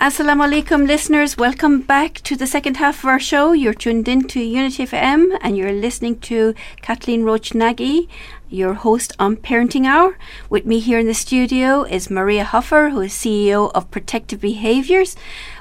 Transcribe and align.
Assalamu 0.00 0.46
alaikum, 0.46 0.86
listeners. 0.86 1.36
Welcome 1.36 1.80
back 1.80 2.20
to 2.22 2.36
the 2.36 2.46
second 2.46 2.76
half 2.76 3.00
of 3.00 3.06
our 3.06 3.18
show. 3.18 3.50
You're 3.52 3.74
tuned 3.74 4.06
in 4.06 4.28
to 4.28 4.40
Unity 4.40 4.86
FM 4.86 5.36
and 5.40 5.56
you're 5.56 5.72
listening 5.72 6.20
to 6.20 6.54
Kathleen 6.82 7.24
Roach 7.24 7.52
Nagy, 7.52 8.08
your 8.50 8.74
host 8.74 9.12
on 9.18 9.36
Parenting 9.36 9.86
Hour. 9.86 10.16
With 10.48 10.64
me 10.64 10.78
here 10.78 10.98
in 10.98 11.06
the 11.06 11.14
studio 11.14 11.82
is 11.82 12.10
Maria 12.10 12.44
Hoffer, 12.44 12.90
who 12.90 13.00
is 13.02 13.12
CEO 13.12 13.70
of 13.74 13.90
Protective 13.90 14.40
Behaviours. 14.40 15.16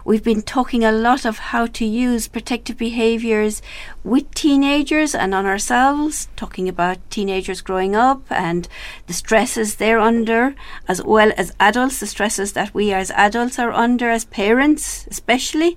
We've 0.06 0.24
been 0.24 0.42
talking 0.42 0.86
a 0.86 0.92
lot 0.92 1.26
of 1.26 1.38
how 1.38 1.66
to 1.68 1.86
use 1.86 2.30
protective 2.30 2.78
behaviours 2.78 3.62
with 4.06 4.34
teenagers 4.34 5.14
and 5.14 5.36
on 5.36 5.46
ourselves, 5.46 6.30
talking 6.38 6.70
about 6.70 6.98
teenagers 7.10 7.60
growing 7.60 7.94
up 7.94 8.22
and 8.30 8.70
the 9.08 9.14
stresses 9.14 9.76
they're 9.76 10.00
under, 10.00 10.56
as 10.88 11.04
well 11.04 11.34
as 11.36 11.52
adults, 11.60 12.00
the 12.00 12.08
stresses 12.08 12.54
that 12.54 12.74
we 12.74 12.94
as 12.94 13.12
adults 13.12 13.60
are 13.60 13.74
under 13.74 14.10
as 14.10 14.24
parents, 14.24 15.06
especially, 15.08 15.76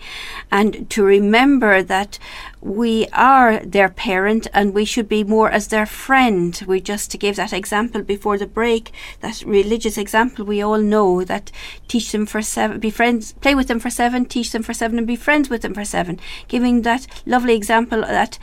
and 0.52 0.88
to 0.90 1.02
remember 1.02 1.82
that 1.82 2.20
we 2.60 3.06
are 3.12 3.60
their 3.60 3.88
parent 3.88 4.46
and 4.52 4.74
we 4.74 4.84
should 4.84 5.08
be 5.08 5.24
more 5.24 5.50
as 5.50 5.68
their 5.68 5.86
friend. 5.86 6.62
We 6.66 6.80
just 6.80 7.18
gave 7.18 7.36
that 7.36 7.52
example 7.52 8.02
before 8.02 8.36
the 8.36 8.46
break, 8.46 8.92
that 9.20 9.42
religious 9.46 9.96
example 9.96 10.44
we 10.44 10.60
all 10.60 10.78
know 10.78 11.24
that 11.24 11.50
teach 11.88 12.12
them 12.12 12.26
for 12.26 12.42
seven, 12.42 12.78
be 12.78 12.90
friends, 12.90 13.32
play 13.40 13.54
with 13.54 13.68
them 13.68 13.80
for 13.80 13.90
seven, 13.90 14.26
teach 14.26 14.52
them 14.52 14.62
for 14.62 14.74
seven, 14.74 14.98
and 14.98 15.06
be 15.06 15.16
friends 15.16 15.48
with 15.48 15.62
them 15.62 15.74
for 15.74 15.84
seven. 15.84 16.20
Giving 16.48 16.82
that 16.82 17.06
lovely 17.24 17.54
example 17.54 18.02
that 18.02 18.38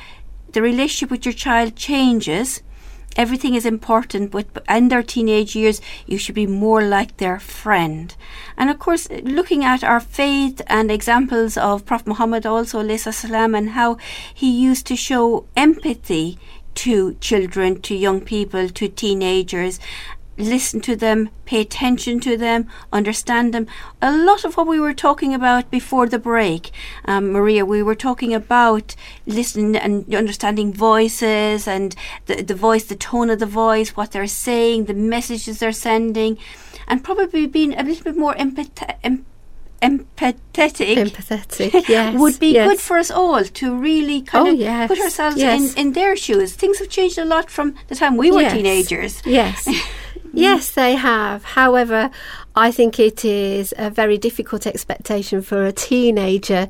the 0.51 0.61
relationship 0.61 1.11
with 1.11 1.25
your 1.25 1.33
child 1.33 1.75
changes 1.75 2.63
everything 3.15 3.55
is 3.55 3.65
important 3.65 4.31
but 4.31 4.45
in 4.69 4.89
their 4.89 5.03
teenage 5.03 5.55
years 5.55 5.81
you 6.05 6.17
should 6.17 6.35
be 6.35 6.47
more 6.47 6.83
like 6.83 7.17
their 7.17 7.39
friend. 7.39 8.15
And 8.57 8.69
of 8.69 8.79
course 8.79 9.09
looking 9.23 9.63
at 9.63 9.83
our 9.83 9.99
faith 9.99 10.61
and 10.67 10.91
examples 10.91 11.57
of 11.57 11.85
prophet 11.85 12.07
muhammad 12.07 12.45
also 12.45 12.97
salam 12.97 13.55
and 13.55 13.71
how 13.71 13.97
he 14.33 14.49
used 14.49 14.85
to 14.87 14.95
show 14.95 15.45
empathy 15.55 16.37
to 16.75 17.15
children 17.15 17.81
to 17.81 17.95
young 17.95 18.21
people 18.21 18.69
to 18.69 18.87
teenagers 18.87 19.79
listen 20.37 20.81
to 20.81 20.95
them, 20.95 21.29
pay 21.45 21.61
attention 21.61 22.19
to 22.21 22.37
them, 22.37 22.67
understand 22.93 23.53
them. 23.53 23.67
A 24.01 24.15
lot 24.15 24.45
of 24.45 24.55
what 24.55 24.67
we 24.67 24.79
were 24.79 24.93
talking 24.93 25.33
about 25.33 25.71
before 25.71 26.07
the 26.07 26.19
break, 26.19 26.71
um, 27.05 27.31
Maria, 27.31 27.65
we 27.65 27.81
were 27.81 27.95
talking 27.95 28.33
about 28.33 28.95
listening 29.25 29.75
and 29.75 30.13
understanding 30.13 30.73
voices 30.73 31.67
and 31.67 31.95
the, 32.27 32.41
the 32.41 32.55
voice, 32.55 32.85
the 32.85 32.95
tone 32.95 33.29
of 33.29 33.39
the 33.39 33.45
voice, 33.45 33.95
what 33.95 34.11
they're 34.11 34.27
saying, 34.27 34.85
the 34.85 34.93
messages 34.93 35.59
they're 35.59 35.71
sending, 35.71 36.37
and 36.87 37.03
probably 37.03 37.47
being 37.47 37.77
a 37.77 37.83
little 37.83 38.03
bit 38.03 38.17
more 38.17 38.35
empathetic. 38.35 38.95
Em- 39.03 39.25
empathetic, 39.81 40.95
empathetic 40.95 41.87
yes, 41.87 42.19
would 42.19 42.39
be 42.39 42.53
yes. 42.53 42.67
good 42.67 42.79
for 42.79 42.97
us 42.97 43.11
all 43.11 43.43
to 43.43 43.77
really 43.77 44.21
kind 44.21 44.47
oh, 44.47 44.51
of 44.51 44.57
yes, 44.57 44.87
put 44.87 44.99
ourselves 44.99 45.37
in, 45.37 45.69
in 45.77 45.93
their 45.93 46.15
shoes. 46.15 46.53
Things 46.53 46.79
have 46.79 46.89
changed 46.89 47.17
a 47.17 47.25
lot 47.25 47.49
from 47.49 47.75
the 47.87 47.95
time 47.95 48.17
we 48.17 48.31
were 48.31 48.49
teenagers. 48.49 49.21
Yes. 49.25 49.67
Yes, 50.41 50.71
they 50.71 50.95
have. 50.95 51.43
However, 51.43 52.11
I 52.55 52.71
think 52.71 52.99
it 52.99 53.25
is 53.25 53.73
a 53.77 53.89
very 53.89 54.17
difficult 54.17 54.65
expectation 54.67 55.41
for 55.41 55.65
a 55.65 55.71
teenager 55.71 56.67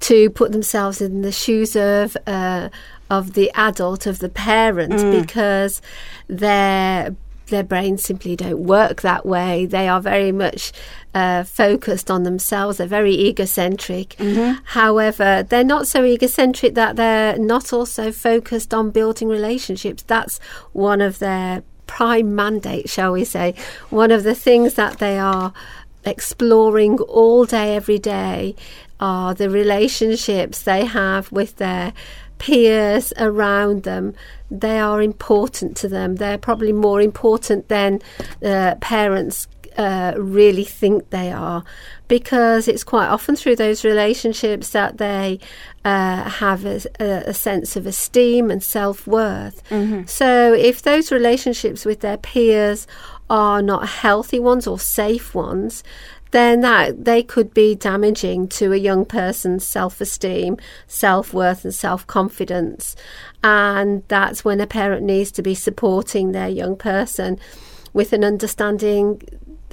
to 0.00 0.30
put 0.30 0.52
themselves 0.52 1.00
in 1.00 1.22
the 1.22 1.32
shoes 1.32 1.76
of 1.76 2.16
uh, 2.26 2.68
of 3.10 3.34
the 3.34 3.50
adult, 3.54 4.06
of 4.06 4.18
the 4.18 4.28
parent, 4.28 4.92
mm. 4.92 5.20
because 5.20 5.80
their 6.28 7.14
their 7.46 7.62
brains 7.62 8.02
simply 8.02 8.36
don't 8.36 8.60
work 8.60 9.02
that 9.02 9.26
way. 9.26 9.66
They 9.66 9.88
are 9.88 10.00
very 10.00 10.32
much 10.32 10.72
uh, 11.14 11.44
focused 11.44 12.10
on 12.10 12.22
themselves. 12.22 12.78
They're 12.78 12.86
very 12.86 13.14
egocentric. 13.14 14.10
Mm-hmm. 14.18 14.62
However, 14.64 15.44
they're 15.48 15.64
not 15.64 15.86
so 15.86 16.04
egocentric 16.04 16.74
that 16.74 16.96
they're 16.96 17.38
not 17.38 17.72
also 17.72 18.10
focused 18.12 18.72
on 18.72 18.90
building 18.90 19.28
relationships. 19.28 20.02
That's 20.02 20.38
one 20.72 21.00
of 21.00 21.18
their 21.18 21.62
prime 21.86 22.34
mandate, 22.34 22.88
shall 22.88 23.12
we 23.12 23.24
say, 23.24 23.54
one 23.90 24.10
of 24.10 24.22
the 24.22 24.34
things 24.34 24.74
that 24.74 24.98
they 24.98 25.18
are 25.18 25.52
exploring 26.04 26.98
all 26.98 27.44
day, 27.44 27.76
every 27.76 27.98
day, 27.98 28.54
are 29.00 29.34
the 29.34 29.50
relationships 29.50 30.62
they 30.62 30.84
have 30.84 31.30
with 31.32 31.56
their 31.56 31.92
peers 32.38 33.12
around 33.18 33.84
them. 33.84 34.14
They 34.50 34.78
are 34.78 35.00
important 35.02 35.76
to 35.78 35.88
them. 35.88 36.16
They're 36.16 36.38
probably 36.38 36.72
more 36.72 37.00
important 37.00 37.68
than 37.68 38.00
uh, 38.42 38.76
parents 38.80 39.48
uh, 39.76 40.14
really 40.16 40.64
think 40.64 41.10
they 41.10 41.32
are 41.32 41.64
because 42.08 42.68
it's 42.68 42.84
quite 42.84 43.08
often 43.08 43.34
through 43.34 43.56
those 43.56 43.84
relationships 43.84 44.70
that 44.70 44.98
they 44.98 45.40
uh, 45.84 46.28
have 46.28 46.64
a, 46.64 46.80
a, 47.00 47.34
sense 47.34 47.76
of 47.76 47.86
esteem 47.86 48.50
and 48.50 48.62
self 48.62 49.06
worth. 49.06 49.68
Mm-hmm. 49.70 50.06
So, 50.06 50.52
if 50.52 50.82
those 50.82 51.10
relationships 51.10 51.84
with 51.84 52.00
their 52.00 52.18
peers 52.18 52.86
are 53.28 53.62
not 53.62 53.88
healthy 53.88 54.38
ones 54.38 54.66
or 54.66 54.78
safe 54.78 55.34
ones, 55.34 55.82
then 56.34 56.62
that 56.62 57.04
they 57.04 57.22
could 57.22 57.54
be 57.54 57.76
damaging 57.76 58.48
to 58.48 58.72
a 58.72 58.76
young 58.76 59.04
person's 59.04 59.66
self-esteem, 59.66 60.56
self-worth 60.88 61.64
and 61.64 61.72
self-confidence. 61.72 62.96
And 63.44 64.02
that's 64.08 64.44
when 64.44 64.60
a 64.60 64.66
parent 64.66 65.04
needs 65.04 65.30
to 65.32 65.42
be 65.42 65.54
supporting 65.54 66.32
their 66.32 66.48
young 66.48 66.76
person 66.76 67.38
with 67.92 68.12
an 68.12 68.24
understanding 68.24 69.22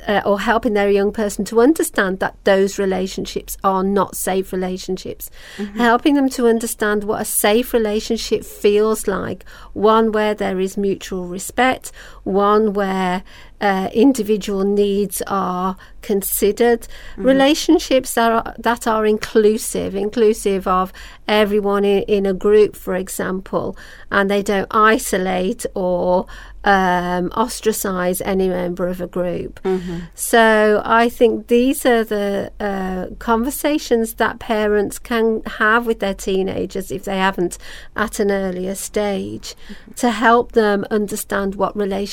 uh, 0.07 0.22
or 0.25 0.39
helping 0.39 0.73
their 0.73 0.89
young 0.89 1.12
person 1.12 1.45
to 1.45 1.62
understand 1.62 2.19
that 2.19 2.35
those 2.44 2.79
relationships 2.79 3.57
are 3.63 3.84
not 3.84 4.16
safe 4.16 4.51
relationships. 4.51 5.29
Mm-hmm. 5.57 5.78
Helping 5.78 6.16
them 6.16 6.29
to 6.29 6.47
understand 6.47 7.03
what 7.03 7.22
a 7.22 7.25
safe 7.25 7.73
relationship 7.73 8.44
feels 8.44 9.07
like 9.07 9.45
one 9.73 10.12
where 10.12 10.34
there 10.34 10.59
is 10.59 10.78
mutual 10.78 11.25
respect, 11.25 11.91
one 12.24 12.74
where 12.74 13.24
uh, 13.59 13.90
individual 13.94 14.64
needs 14.64 15.22
are 15.28 15.78
considered, 16.02 16.82
mm-hmm. 16.82 17.24
relationships 17.24 18.16
that 18.16 18.32
are 18.32 18.56
that 18.58 18.88
are 18.88 19.06
inclusive, 19.06 19.96
inclusive 19.96 20.68
of 20.68 20.92
everyone 21.28 21.86
in, 21.86 22.02
in 22.04 22.26
a 22.26 22.34
group, 22.34 22.76
for 22.76 22.96
example, 22.96 23.78
and 24.10 24.30
they 24.30 24.42
don't 24.42 24.68
isolate 24.72 25.66
or 25.76 26.26
um, 26.64 27.31
ostracize 27.36 28.22
any 28.22 28.48
member 28.48 28.88
of 28.88 29.02
a 29.02 29.08
group. 29.08 29.60
Mm-hmm. 29.64 30.00
So 30.14 30.81
I 30.86 31.10
think 31.10 31.48
these 31.48 31.86
are 31.86 32.04
the 32.04 32.52
uh, 32.60 33.16
conversations 33.18 34.16
that 34.16 34.40
parents 34.40 35.00
can 35.00 35.42
have 35.58 35.86
with 35.88 36.00
their 36.00 36.14
teenagers 36.14 36.92
if 36.92 37.06
they 37.06 37.18
haven't 37.18 37.58
at 37.96 38.20
an 38.20 38.31
earlier 38.31 38.76
stage 38.76 39.56
mm-hmm. 39.56 39.92
to 39.94 40.12
help 40.12 40.52
them 40.52 40.86
understand 40.92 41.56
what 41.56 41.76
relationships 41.76 42.11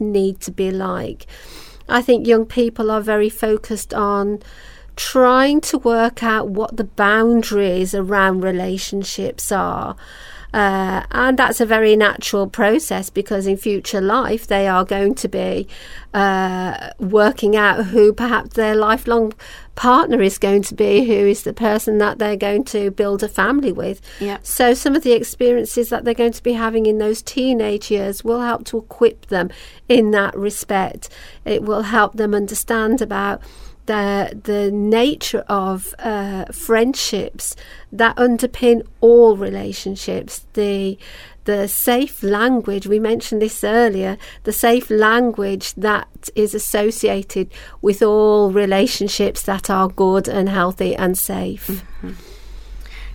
need 0.00 0.40
to 0.40 0.50
be 0.50 0.70
like. 0.70 1.26
I 1.88 2.02
think 2.02 2.26
young 2.26 2.44
people 2.44 2.90
are 2.90 3.00
very 3.00 3.30
focused 3.30 3.94
on 3.94 4.40
trying 4.96 5.60
to 5.60 5.78
work 5.78 6.22
out 6.22 6.48
what 6.48 6.76
the 6.76 6.84
boundaries 6.84 7.94
around 7.94 8.40
relationships 8.40 9.50
are. 9.52 9.96
Uh, 10.52 11.04
and 11.10 11.38
that's 11.38 11.60
a 11.60 11.66
very 11.66 11.94
natural 11.94 12.48
process 12.48 13.10
because 13.10 13.46
in 13.46 13.56
future 13.56 14.00
life 14.00 14.46
they 14.46 14.66
are 14.66 14.84
going 14.84 15.14
to 15.14 15.28
be 15.28 15.68
uh, 16.14 16.90
working 16.98 17.54
out 17.54 17.86
who 17.86 18.12
perhaps 18.12 18.54
their 18.54 18.74
lifelong 18.74 19.32
partner 19.74 20.20
is 20.22 20.38
going 20.38 20.62
to 20.62 20.74
be, 20.74 21.04
who 21.04 21.12
is 21.12 21.42
the 21.42 21.52
person 21.52 21.98
that 21.98 22.18
they're 22.18 22.36
going 22.36 22.64
to 22.64 22.90
build 22.90 23.22
a 23.22 23.28
family 23.28 23.72
with. 23.72 24.00
Yeah. 24.20 24.38
So 24.42 24.74
some 24.74 24.96
of 24.96 25.02
the 25.02 25.12
experiences 25.12 25.90
that 25.90 26.04
they're 26.04 26.14
going 26.14 26.32
to 26.32 26.42
be 26.42 26.54
having 26.54 26.86
in 26.86 26.98
those 26.98 27.22
teenage 27.22 27.90
years 27.90 28.24
will 28.24 28.40
help 28.40 28.64
to 28.66 28.78
equip 28.78 29.26
them 29.26 29.50
in 29.88 30.10
that 30.12 30.36
respect. 30.36 31.10
It 31.44 31.62
will 31.62 31.82
help 31.82 32.14
them 32.14 32.34
understand 32.34 33.00
about 33.02 33.42
the 33.88 34.38
the 34.44 34.70
nature 34.70 35.44
of 35.48 35.94
uh, 35.98 36.44
friendships 36.52 37.56
that 37.90 38.14
underpin 38.16 38.86
all 39.00 39.36
relationships. 39.36 40.46
The 40.52 40.98
the 41.44 41.66
safe 41.66 42.22
language 42.22 42.86
we 42.86 43.00
mentioned 43.00 43.40
this 43.40 43.64
earlier. 43.64 44.18
The 44.44 44.52
safe 44.52 44.90
language 44.90 45.72
that 45.74 46.28
is 46.36 46.54
associated 46.54 47.50
with 47.80 48.02
all 48.02 48.52
relationships 48.52 49.42
that 49.42 49.70
are 49.70 49.88
good 49.88 50.28
and 50.28 50.48
healthy 50.48 50.94
and 50.94 51.16
safe. 51.16 51.66
Mm-hmm. 51.66 52.12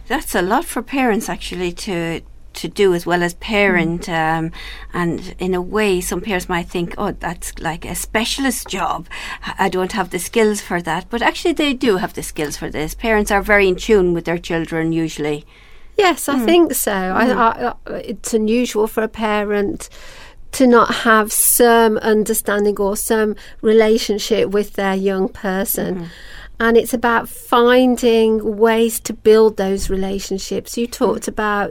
That's 0.07 0.35
a 0.35 0.41
lot 0.41 0.65
for 0.65 0.81
parents 0.81 1.29
actually 1.29 1.71
to 1.87 2.21
to 2.53 2.67
do 2.67 2.93
as 2.93 3.05
well 3.05 3.23
as 3.23 3.33
parent. 3.35 4.03
Mm. 4.03 4.37
Um, 4.37 4.51
and 4.93 5.35
in 5.39 5.53
a 5.53 5.61
way, 5.61 6.01
some 6.01 6.21
parents 6.21 6.49
might 6.49 6.67
think, 6.67 6.95
oh, 6.97 7.11
that's 7.11 7.57
like 7.59 7.85
a 7.85 7.95
specialist 7.95 8.67
job. 8.67 9.07
I 9.59 9.69
don't 9.69 9.93
have 9.93 10.09
the 10.09 10.19
skills 10.19 10.61
for 10.61 10.81
that. 10.81 11.09
But 11.09 11.21
actually, 11.21 11.53
they 11.53 11.73
do 11.73 11.97
have 11.97 12.13
the 12.13 12.23
skills 12.23 12.57
for 12.57 12.69
this. 12.69 12.95
Parents 12.95 13.31
are 13.31 13.41
very 13.41 13.67
in 13.67 13.75
tune 13.75 14.13
with 14.13 14.25
their 14.25 14.37
children 14.37 14.93
usually. 14.93 15.45
Yes, 15.97 16.27
I 16.27 16.35
mm. 16.35 16.45
think 16.45 16.73
so. 16.73 16.91
Mm. 16.91 17.35
I, 17.35 17.73
I, 17.91 17.97
it's 17.97 18.33
unusual 18.33 18.87
for 18.87 19.03
a 19.03 19.07
parent 19.07 19.89
to 20.53 20.67
not 20.67 20.93
have 20.93 21.31
some 21.31 21.97
understanding 21.97 22.77
or 22.77 22.95
some 22.95 23.35
relationship 23.61 24.49
with 24.49 24.73
their 24.73 24.95
young 24.95 25.27
person. 25.27 25.95
Mm-hmm. 25.95 26.05
And 26.63 26.77
it's 26.77 26.93
about 26.93 27.27
finding 27.27 28.57
ways 28.57 28.99
to 29.01 29.13
build 29.13 29.57
those 29.57 29.89
relationships. 29.89 30.77
You 30.77 30.87
talked 30.87 31.27
about 31.27 31.69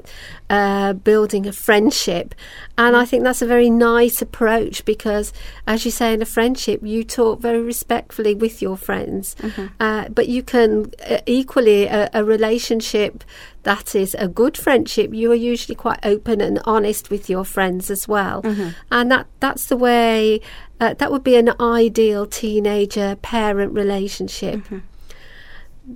uh, 0.51 0.93
building 0.93 1.47
a 1.47 1.53
friendship, 1.53 2.35
and 2.77 2.95
I 2.95 3.05
think 3.07 3.25
that's 3.25 3.41
a 3.41 3.47
very 3.47 3.71
nice 3.71 4.21
approach 4.21 4.85
because, 4.85 5.33
as 5.67 5.87
you 5.87 5.91
say, 5.91 6.13
in 6.13 6.21
a 6.21 6.27
friendship, 6.27 6.81
you 6.83 7.05
talk 7.05 7.41
very 7.41 7.63
respectfully 7.63 8.35
with 8.35 8.61
your 8.61 8.77
friends, 8.77 9.35
Mm-hmm. 9.43 9.67
uh, 9.81 10.09
but 10.11 10.29
you 10.29 10.43
can 10.43 10.93
uh, 11.09 11.21
equally 11.25 11.87
a, 11.87 12.11
a 12.13 12.23
relationship 12.23 13.25
that 13.63 13.95
is 13.95 14.15
a 14.19 14.29
good 14.29 14.57
friendship. 14.59 15.15
You 15.15 15.33
are 15.33 15.43
usually 15.55 15.77
quite 15.87 16.01
open 16.05 16.41
and 16.43 16.61
honest 16.65 17.09
with 17.11 17.31
your 17.31 17.45
friends 17.45 17.91
as 17.91 18.07
well, 18.07 18.43
and 18.91 19.11
that 19.11 19.27
that's 19.41 19.67
the 19.73 19.77
way. 19.89 20.41
Uh, 20.83 20.95
that 20.95 21.13
would 21.13 21.23
be 21.23 21.37
an 21.37 21.49
ideal 21.61 22.27
teenager 22.27 23.15
parent 23.23 23.73
relationship. 23.73 24.57
Mm-hmm. 24.57 24.79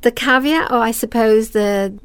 The 0.01 0.13
caveat, 0.13 0.71
or 0.71 0.79
I 0.79 0.93
suppose 0.93 1.51
the 1.51 1.99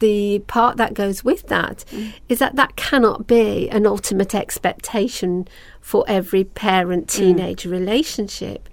the 0.00 0.40
part 0.48 0.76
that 0.76 0.92
goes 0.92 1.22
with 1.22 1.46
that, 1.46 1.84
mm. 1.92 2.12
is 2.28 2.40
that 2.40 2.56
that 2.56 2.74
cannot 2.74 3.28
be 3.28 3.70
an 3.70 3.86
ultimate 3.86 4.34
expectation 4.34 5.46
for 5.80 6.04
every 6.08 6.42
parent 6.42 7.06
mm. 7.06 7.16
teenager 7.16 7.68
relationship. 7.68 8.68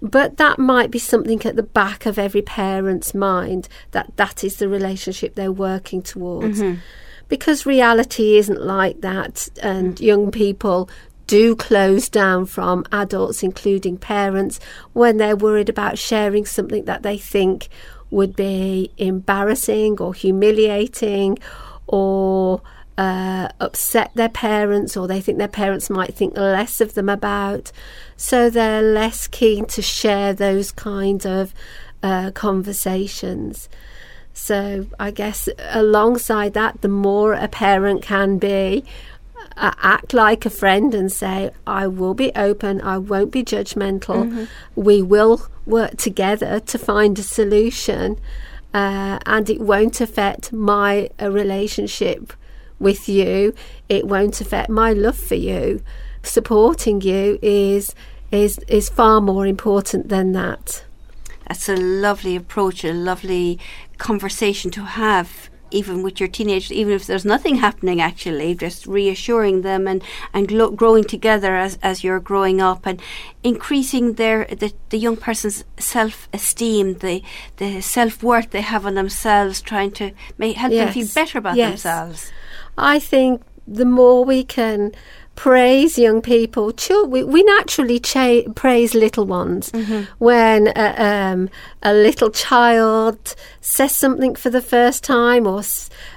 But 0.00 0.38
that 0.38 0.58
might 0.58 0.90
be 0.90 0.98
something 0.98 1.44
at 1.44 1.56
the 1.56 1.62
back 1.62 2.06
of 2.06 2.18
every 2.18 2.40
parent's 2.42 3.12
mind 3.14 3.68
that 3.90 4.16
that 4.16 4.42
is 4.42 4.56
the 4.56 4.68
relationship 4.68 5.34
they're 5.34 5.52
working 5.52 6.00
towards. 6.00 6.62
Mm-hmm. 6.62 6.80
Because 7.28 7.66
reality 7.66 8.38
isn't 8.38 8.62
like 8.62 9.02
that, 9.02 9.50
and 9.62 9.96
mm. 9.96 10.00
young 10.00 10.30
people 10.30 10.88
do 11.28 11.54
close 11.54 12.08
down 12.08 12.46
from 12.46 12.84
adults, 12.90 13.44
including 13.44 13.96
parents, 13.98 14.58
when 14.94 15.18
they're 15.18 15.36
worried 15.36 15.68
about 15.68 15.98
sharing 15.98 16.44
something 16.44 16.86
that 16.86 17.02
they 17.04 17.18
think 17.18 17.68
would 18.10 18.34
be 18.34 18.90
embarrassing 18.96 19.98
or 20.00 20.14
humiliating 20.14 21.38
or 21.86 22.62
uh, 22.96 23.48
upset 23.60 24.10
their 24.14 24.30
parents 24.30 24.96
or 24.96 25.06
they 25.06 25.20
think 25.20 25.38
their 25.38 25.46
parents 25.46 25.90
might 25.90 26.14
think 26.14 26.36
less 26.36 26.80
of 26.80 26.94
them 26.94 27.08
about. 27.08 27.70
So 28.16 28.50
they're 28.50 28.82
less 28.82 29.28
keen 29.28 29.66
to 29.66 29.82
share 29.82 30.32
those 30.32 30.72
kind 30.72 31.24
of 31.26 31.54
uh, 32.02 32.30
conversations. 32.32 33.68
So 34.32 34.86
I 34.98 35.10
guess 35.10 35.48
alongside 35.70 36.54
that, 36.54 36.80
the 36.80 36.88
more 36.88 37.34
a 37.34 37.48
parent 37.48 38.02
can 38.02 38.38
be, 38.38 38.84
uh, 39.58 39.72
act 39.82 40.14
like 40.14 40.46
a 40.46 40.50
friend 40.50 40.94
and 40.94 41.10
say, 41.10 41.50
I 41.66 41.86
will 41.86 42.14
be 42.14 42.30
open, 42.34 42.80
I 42.80 42.98
won't 42.98 43.32
be 43.32 43.42
judgmental, 43.44 44.48
we 44.74 45.02
will 45.02 45.46
work 45.66 45.96
together 45.96 46.60
to 46.60 46.78
find 46.78 47.18
a 47.18 47.22
solution, 47.22 48.18
uh, 48.72 49.18
and 49.26 49.50
it 49.50 49.60
won't 49.60 50.00
affect 50.00 50.52
my 50.52 51.10
uh, 51.20 51.30
relationship 51.30 52.32
with 52.78 53.08
you, 53.08 53.54
it 53.88 54.06
won't 54.06 54.40
affect 54.40 54.70
my 54.70 54.92
love 54.92 55.18
for 55.18 55.34
you. 55.34 55.82
Supporting 56.22 57.00
you 57.00 57.38
is 57.42 57.94
is 58.30 58.58
is 58.68 58.88
far 58.88 59.20
more 59.20 59.46
important 59.46 60.08
than 60.08 60.32
that. 60.32 60.84
That's 61.46 61.68
a 61.68 61.76
lovely 61.76 62.36
approach, 62.36 62.84
a 62.84 62.92
lovely 62.92 63.58
conversation 63.96 64.70
to 64.72 64.82
have, 64.82 65.48
even 65.70 66.02
with 66.02 66.20
your 66.20 66.28
teenagers, 66.28 66.72
even 66.72 66.92
if 66.92 67.06
there's 67.06 67.24
nothing 67.24 67.56
happening 67.56 68.00
actually, 68.00 68.54
just 68.54 68.86
reassuring 68.86 69.62
them 69.62 69.86
and, 69.86 70.02
and 70.32 70.48
glo- 70.48 70.70
growing 70.70 71.04
together 71.04 71.56
as, 71.56 71.78
as 71.82 72.02
you're 72.04 72.20
growing 72.20 72.60
up 72.60 72.86
and 72.86 73.00
increasing 73.42 74.14
their 74.14 74.44
the, 74.46 74.72
the 74.90 74.98
young 74.98 75.16
person's 75.16 75.64
self 75.78 76.28
esteem, 76.32 76.94
the, 76.98 77.22
the 77.56 77.80
self 77.80 78.22
worth 78.22 78.50
they 78.50 78.60
have 78.60 78.86
on 78.86 78.94
themselves, 78.94 79.60
trying 79.60 79.90
to 79.92 80.12
make, 80.38 80.56
help 80.56 80.72
them 80.72 80.92
feel 80.92 81.06
better 81.14 81.38
about 81.38 81.56
Yes. 81.56 81.70
themselves. 81.82 82.32
I 82.76 82.98
think 82.98 83.42
the 83.66 83.84
more 83.84 84.24
we 84.24 84.44
can 84.44 84.92
praise 85.38 85.96
young 85.96 86.20
people, 86.20 86.72
we, 87.06 87.22
we 87.22 87.44
naturally 87.44 88.00
cha- 88.00 88.42
praise 88.56 88.92
little 88.92 89.24
ones. 89.24 89.70
When 90.18 90.66
uh, 90.68 90.94
um, 90.98 91.48
a 91.80 91.94
little 91.94 92.30
child 92.30 93.36
says 93.60 93.94
something 93.94 94.34
for 94.34 94.50
the 94.50 94.60
first 94.60 95.04
time, 95.04 95.46
or 95.46 95.62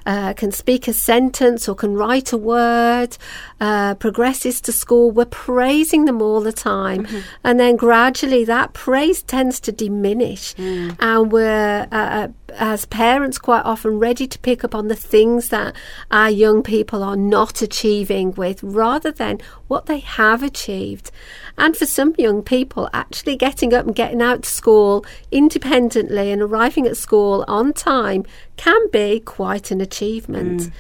uh, 0.07 0.33
can 0.33 0.51
speak 0.51 0.87
a 0.87 0.93
sentence, 0.93 1.69
or 1.69 1.75
can 1.75 1.93
write 1.93 2.33
a 2.33 2.37
word, 2.37 3.15
uh, 3.59 3.93
progresses 3.95 4.59
to 4.61 4.71
school, 4.71 5.11
we're 5.11 5.25
praising 5.25 6.05
them 6.05 6.19
all 6.19 6.41
the 6.41 6.51
time. 6.53 7.05
And 7.43 7.59
then 7.59 7.75
gradually 7.75 8.43
that 8.45 8.73
praise 8.73 9.21
tends 9.21 9.59
to 9.61 9.71
diminish. 9.71 10.55
And 10.99 11.31
we're, 11.31 11.87
uh, 11.91 11.95
uh, 11.95 12.27
as 12.57 12.85
parents, 12.85 13.37
quite 13.37 13.65
often 13.65 13.99
ready 13.99 14.25
to 14.27 14.39
pick 14.39 14.63
up 14.63 14.73
on 14.73 14.87
the 14.87 14.95
things 14.95 15.49
that 15.49 15.75
our 16.09 16.29
young 16.31 16.63
people 16.63 17.03
are 17.03 17.15
not 17.15 17.61
achieving 17.61 18.31
with 18.31 18.63
rather 18.63 19.10
than 19.11 19.39
what 19.67 19.85
they 19.85 19.99
have 19.99 20.43
achieved. 20.43 21.11
And 21.57 21.75
for 21.75 21.85
some 21.85 22.15
young 22.17 22.41
people, 22.41 22.89
actually 22.93 23.35
getting 23.35 23.73
up 23.73 23.85
and 23.85 23.95
getting 23.95 24.21
out 24.21 24.43
to 24.43 24.49
school 24.49 25.05
independently 25.31 26.31
and 26.31 26.41
arriving 26.41 26.87
at 26.87 26.97
school 26.97 27.45
on 27.47 27.73
time 27.73 28.25
can 28.57 28.89
be 28.89 29.19
quite 29.19 29.71
an 29.71 29.81
achievement. 29.81 30.61
Mm. 30.61 30.71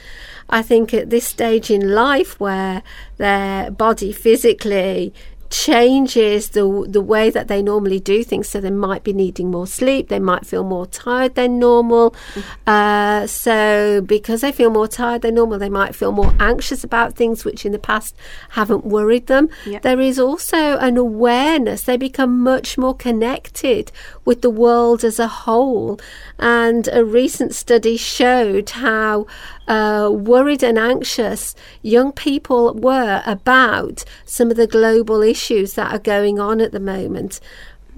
I 0.49 0.61
think 0.61 0.93
at 0.93 1.09
this 1.09 1.25
stage 1.25 1.71
in 1.71 1.93
life 1.93 2.39
where 2.39 2.83
their 3.17 3.71
body 3.71 4.11
physically 4.11 5.13
changes 5.51 6.49
the 6.49 6.85
the 6.87 7.01
way 7.01 7.29
that 7.29 7.47
they 7.49 7.61
normally 7.61 7.99
do 7.99 8.23
things. 8.23 8.47
So 8.49 8.59
they 8.61 8.71
might 8.71 9.03
be 9.03 9.13
needing 9.13 9.51
more 9.51 9.67
sleep. 9.67 10.07
They 10.07 10.19
might 10.19 10.45
feel 10.45 10.63
more 10.63 10.87
tired 10.87 11.35
than 11.35 11.59
normal. 11.59 12.15
Uh, 12.65 13.27
so 13.27 14.01
because 14.01 14.41
they 14.41 14.51
feel 14.51 14.69
more 14.69 14.87
tired 14.87 15.21
than 15.21 15.35
normal 15.35 15.59
they 15.59 15.69
might 15.69 15.93
feel 15.93 16.13
more 16.13 16.33
anxious 16.39 16.83
about 16.83 17.15
things 17.15 17.43
which 17.43 17.65
in 17.65 17.73
the 17.73 17.79
past 17.79 18.15
haven't 18.51 18.85
worried 18.85 19.27
them. 19.27 19.49
Yeah. 19.65 19.79
there 19.79 19.99
is 19.99 20.17
also 20.17 20.77
an 20.77 20.97
awareness. 20.97 21.81
They 21.83 21.97
become 21.97 22.39
much 22.39 22.77
more 22.77 22.95
connected 22.95 23.91
with 24.23 24.41
the 24.41 24.49
world 24.49 25.03
as 25.03 25.19
a 25.19 25.27
whole. 25.27 25.99
And 26.39 26.87
a 26.93 27.03
recent 27.03 27.53
study 27.53 27.97
showed 27.97 28.69
how 28.69 29.27
uh, 29.67 30.09
worried 30.11 30.63
and 30.63 30.77
anxious 30.77 31.55
young 31.81 32.11
people 32.11 32.73
were 32.73 33.21
about 33.25 34.03
some 34.25 34.49
of 34.49 34.57
the 34.57 34.67
global 34.67 35.21
issues 35.21 35.40
that 35.49 35.93
are 35.93 35.99
going 35.99 36.39
on 36.39 36.61
at 36.61 36.71
the 36.71 36.79
moment. 36.79 37.39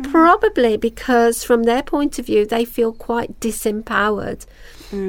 Probably 0.01 0.75
because, 0.75 1.43
from 1.43 1.63
their 1.63 1.83
point 1.83 2.17
of 2.17 2.25
view, 2.25 2.45
they 2.45 2.65
feel 2.65 2.93
quite 2.93 3.39
disempowered. 3.39 4.45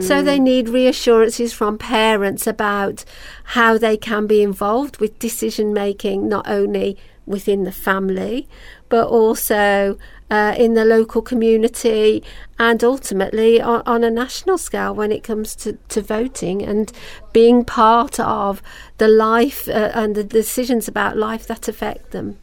So 0.00 0.22
they 0.22 0.38
mm. 0.38 0.42
need 0.42 0.68
reassurances 0.70 1.52
from 1.52 1.76
parents 1.76 2.46
about 2.46 3.04
how 3.44 3.76
they 3.76 3.98
can 3.98 4.26
be 4.26 4.42
involved 4.42 4.96
with 4.96 5.18
decision 5.18 5.74
making, 5.74 6.26
not 6.26 6.48
only 6.48 6.96
within 7.26 7.64
the 7.64 7.72
family, 7.72 8.48
but 8.88 9.06
also 9.08 9.98
uh, 10.30 10.54
in 10.56 10.74
the 10.74 10.84
local 10.84 11.22
community 11.22 12.22
and 12.58 12.82
ultimately 12.82 13.60
on, 13.60 13.82
on 13.86 14.04
a 14.04 14.10
national 14.10 14.58
scale 14.58 14.94
when 14.94 15.12
it 15.12 15.22
comes 15.22 15.54
to, 15.56 15.74
to 15.88 16.00
voting 16.00 16.62
and 16.62 16.92
being 17.32 17.64
part 17.64 18.18
of 18.18 18.62
the 18.98 19.08
life 19.08 19.68
uh, 19.68 19.90
and 19.94 20.14
the 20.14 20.24
decisions 20.24 20.88
about 20.88 21.16
life 21.16 21.46
that 21.46 21.68
affect 21.68 22.10
them. 22.10 22.38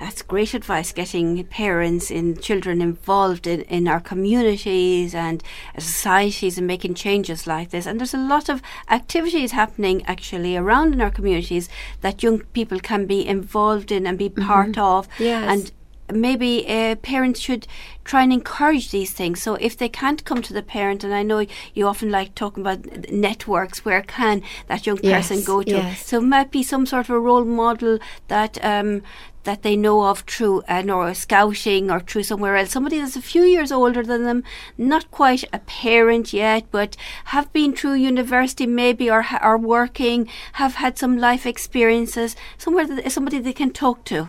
That's 0.00 0.22
great 0.22 0.54
advice, 0.54 0.92
getting 0.92 1.44
parents 1.44 2.10
and 2.10 2.40
children 2.42 2.82
involved 2.82 3.46
in, 3.46 3.62
in 3.62 3.86
our 3.86 4.00
communities 4.00 5.14
and 5.14 5.42
societies 5.78 6.58
and 6.58 6.66
making 6.66 6.94
changes 6.94 7.46
like 7.46 7.70
this. 7.70 7.86
And 7.86 8.00
there's 8.00 8.12
a 8.12 8.18
lot 8.18 8.48
of 8.48 8.60
activities 8.90 9.52
happening 9.52 10.04
actually 10.06 10.56
around 10.56 10.94
in 10.94 11.00
our 11.00 11.12
communities 11.12 11.68
that 12.00 12.22
young 12.22 12.40
people 12.52 12.80
can 12.80 13.06
be 13.06 13.26
involved 13.26 13.92
in 13.92 14.06
and 14.06 14.18
be 14.18 14.28
part 14.28 14.76
of. 14.76 15.08
Yes. 15.18 15.44
And 15.48 15.72
maybe 16.12 16.66
uh, 16.68 16.96
parents 16.96 17.40
should 17.40 17.66
try 18.04 18.22
and 18.22 18.32
encourage 18.32 18.90
these 18.90 19.12
things. 19.12 19.42
So 19.42 19.54
if 19.54 19.76
they 19.76 19.88
can't 19.88 20.24
come 20.24 20.42
to 20.42 20.52
the 20.52 20.62
parent, 20.62 21.04
and 21.04 21.14
I 21.14 21.22
know 21.22 21.46
you 21.72 21.86
often 21.86 22.10
like 22.10 22.34
talking 22.34 22.62
about 22.62 23.10
networks, 23.10 23.84
where 23.84 24.02
can 24.02 24.42
that 24.68 24.86
young 24.86 24.98
person 24.98 25.38
Yes, 25.38 25.46
go 25.46 25.62
to? 25.62 25.70
yes. 25.70 26.06
So 26.06 26.18
it 26.18 26.22
might 26.24 26.50
be 26.50 26.62
some 26.62 26.86
sort 26.86 27.08
of 27.08 27.14
a 27.16 27.20
role 27.20 27.44
model 27.44 27.98
that 28.28 28.62
um, 28.64 29.02
that 29.44 29.62
they 29.62 29.76
know 29.76 30.02
of 30.04 30.20
through 30.20 30.62
uh, 30.68 30.82
or 30.88 31.14
scouting 31.14 31.90
or 31.90 32.00
through 32.00 32.22
somewhere 32.22 32.56
else. 32.56 32.70
Somebody 32.70 32.98
that's 32.98 33.16
a 33.16 33.22
few 33.22 33.42
years 33.42 33.70
older 33.70 34.02
than 34.02 34.24
them, 34.24 34.42
not 34.76 35.10
quite 35.10 35.44
a 35.52 35.58
parent 35.58 36.32
yet, 36.32 36.64
but 36.70 36.96
have 37.26 37.52
been 37.52 37.74
through 37.74 37.94
university 37.94 38.66
maybe 38.66 39.10
or 39.10 39.22
ha- 39.22 39.38
are 39.42 39.58
working, 39.58 40.28
have 40.54 40.76
had 40.76 40.98
some 40.98 41.18
life 41.18 41.46
experiences. 41.46 42.36
Somewhere 42.58 42.86
that 42.86 43.12
somebody 43.12 43.38
they 43.38 43.52
can 43.52 43.70
talk 43.70 44.04
to. 44.04 44.28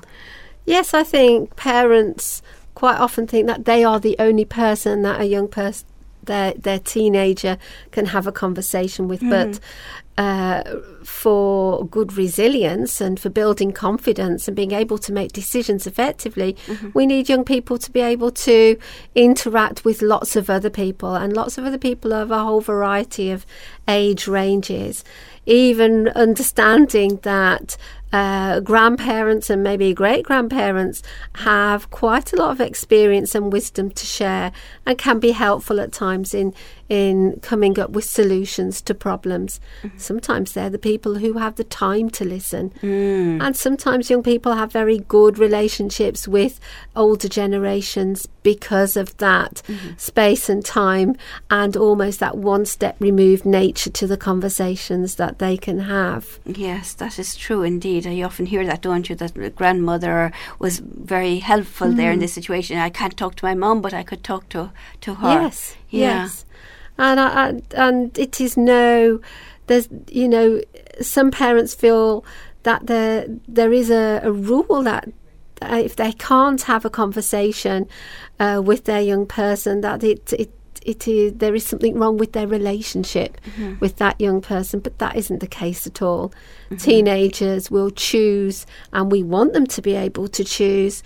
Yes, 0.65 0.93
I 0.93 1.03
think 1.03 1.55
parents 1.55 2.41
quite 2.73 2.99
often 2.99 3.27
think 3.27 3.47
that 3.47 3.65
they 3.65 3.83
are 3.83 3.99
the 3.99 4.15
only 4.19 4.45
person 4.45 5.01
that 5.03 5.21
a 5.21 5.25
young 5.25 5.47
person, 5.47 5.87
their 6.23 6.53
their 6.53 6.79
teenager, 6.79 7.57
can 7.91 8.07
have 8.07 8.27
a 8.27 8.31
conversation 8.31 9.07
with. 9.07 9.21
But 9.21 9.59
uh, 10.17 10.63
for 11.03 11.85
good 11.87 12.13
resilience 12.13 13.01
and 13.01 13.19
for 13.19 13.29
building 13.29 13.73
confidence 13.73 14.47
and 14.47 14.55
being 14.55 14.71
able 14.71 14.97
to 14.97 15.11
make 15.11 15.33
decisions 15.33 15.85
effectively, 15.85 16.53
mm-hmm. 16.67 16.89
we 16.93 17.05
need 17.05 17.27
young 17.27 17.43
people 17.43 17.77
to 17.77 17.91
be 17.91 17.99
able 17.99 18.31
to 18.31 18.77
interact 19.13 19.83
with 19.83 20.01
lots 20.01 20.35
of 20.35 20.49
other 20.49 20.69
people 20.69 21.15
and 21.15 21.33
lots 21.33 21.57
of 21.57 21.65
other 21.65 21.77
people 21.77 22.13
of 22.13 22.31
a 22.31 22.39
whole 22.39 22.61
variety 22.61 23.29
of 23.29 23.45
age 23.87 24.27
ranges. 24.27 25.03
Even 25.45 26.07
understanding 26.09 27.19
that 27.23 27.77
uh, 28.15 28.61
grandparents 28.61 29.49
and 29.49 29.61
maybe 29.61 29.93
great 29.93 30.23
grandparents 30.23 31.03
have 31.33 31.89
quite 31.89 32.31
a 32.31 32.37
lot 32.37 32.49
of 32.49 32.61
experience 32.61 33.35
and 33.35 33.51
wisdom 33.51 33.89
to 33.91 34.05
share 34.05 34.53
and 34.85 34.97
can 34.97 35.19
be 35.19 35.31
helpful 35.31 35.81
at 35.81 35.91
times 35.91 36.33
in 36.33 36.53
in 36.87 37.39
coming 37.41 37.79
up 37.79 37.91
with 37.91 38.05
solutions 38.05 38.81
to 38.81 38.93
problems. 38.93 39.59
Mm-hmm. 39.81 39.97
Sometimes 39.97 40.53
they're 40.53 40.69
the 40.69 40.77
people 40.77 41.15
who 41.15 41.33
have 41.33 41.55
the 41.55 41.63
time 41.63 42.09
to 42.11 42.23
listen. 42.23 42.71
Mm. 42.81 43.41
And 43.41 43.55
sometimes 43.55 44.09
young 44.09 44.21
people 44.21 44.53
have 44.53 44.71
very 44.71 44.99
good 44.99 45.39
relationships 45.39 46.27
with 46.27 46.59
older 46.95 47.27
generations 47.27 48.27
because 48.43 48.95
of 48.95 49.17
that 49.17 49.63
mm-hmm. 49.67 49.95
space 49.97 50.47
and 50.47 50.63
time 50.63 51.15
and 51.49 51.75
almost 51.75 52.19
that 52.19 52.37
one 52.37 52.65
step 52.65 52.95
removed 52.99 53.45
nature 53.45 53.89
to 53.89 54.05
the 54.05 54.17
conversations 54.17 55.15
that 55.15 55.39
they 55.39 55.57
can 55.57 55.79
have. 55.79 56.39
Yes, 56.45 56.93
that 56.93 57.17
is 57.17 57.35
true 57.35 57.63
indeed. 57.63 58.05
I 58.05 58.21
often 58.21 58.45
hear 58.45 58.65
that, 58.65 58.81
don't 58.81 59.09
you? 59.09 59.15
That 59.15 59.55
grandmother 59.55 60.31
was 60.59 60.79
very 60.79 61.39
helpful 61.39 61.87
mm. 61.87 61.97
there 61.97 62.11
in 62.11 62.19
mm. 62.19 62.21
this 62.21 62.33
situation. 62.33 62.77
I 62.77 62.89
can't 62.89 63.17
talk 63.17 63.35
to 63.35 63.45
my 63.45 63.55
mum, 63.55 63.81
but 63.81 63.93
I 63.93 64.03
could 64.03 64.23
talk 64.23 64.49
to 64.49 64.71
to 65.01 65.15
her. 65.15 65.41
Yes, 65.41 65.75
yeah. 65.89 66.23
yes 66.23 66.45
and 66.97 67.19
I, 67.19 67.61
and 67.75 68.17
it 68.17 68.39
is 68.39 68.57
no 68.57 69.19
there's 69.67 69.89
you 70.09 70.27
know 70.27 70.61
some 71.01 71.31
parents 71.31 71.73
feel 71.73 72.25
that 72.63 72.87
there 72.87 73.27
there 73.47 73.73
is 73.73 73.89
a, 73.89 74.21
a 74.23 74.31
rule 74.31 74.83
that 74.83 75.09
if 75.61 75.95
they 75.95 76.11
can't 76.11 76.61
have 76.63 76.85
a 76.85 76.89
conversation 76.89 77.87
uh, 78.39 78.61
with 78.63 78.85
their 78.85 79.01
young 79.01 79.25
person 79.25 79.81
that 79.81 80.03
it 80.03 80.33
it 80.33 80.51
it 80.85 81.07
is 81.07 81.33
there 81.33 81.55
is 81.55 81.65
something 81.65 81.97
wrong 81.97 82.17
with 82.17 82.33
their 82.33 82.47
relationship 82.47 83.39
mm-hmm. 83.41 83.73
with 83.79 83.97
that 83.97 84.19
young 84.21 84.39
person 84.39 84.79
but 84.79 84.97
that 84.99 85.15
isn't 85.15 85.39
the 85.39 85.47
case 85.47 85.87
at 85.87 86.01
all 86.01 86.29
mm-hmm. 86.29 86.75
teenagers 86.75 87.71
will 87.71 87.89
choose 87.89 88.65
and 88.93 89.11
we 89.11 89.23
want 89.23 89.53
them 89.53 89.65
to 89.65 89.81
be 89.81 89.95
able 89.95 90.27
to 90.27 90.43
choose 90.43 91.01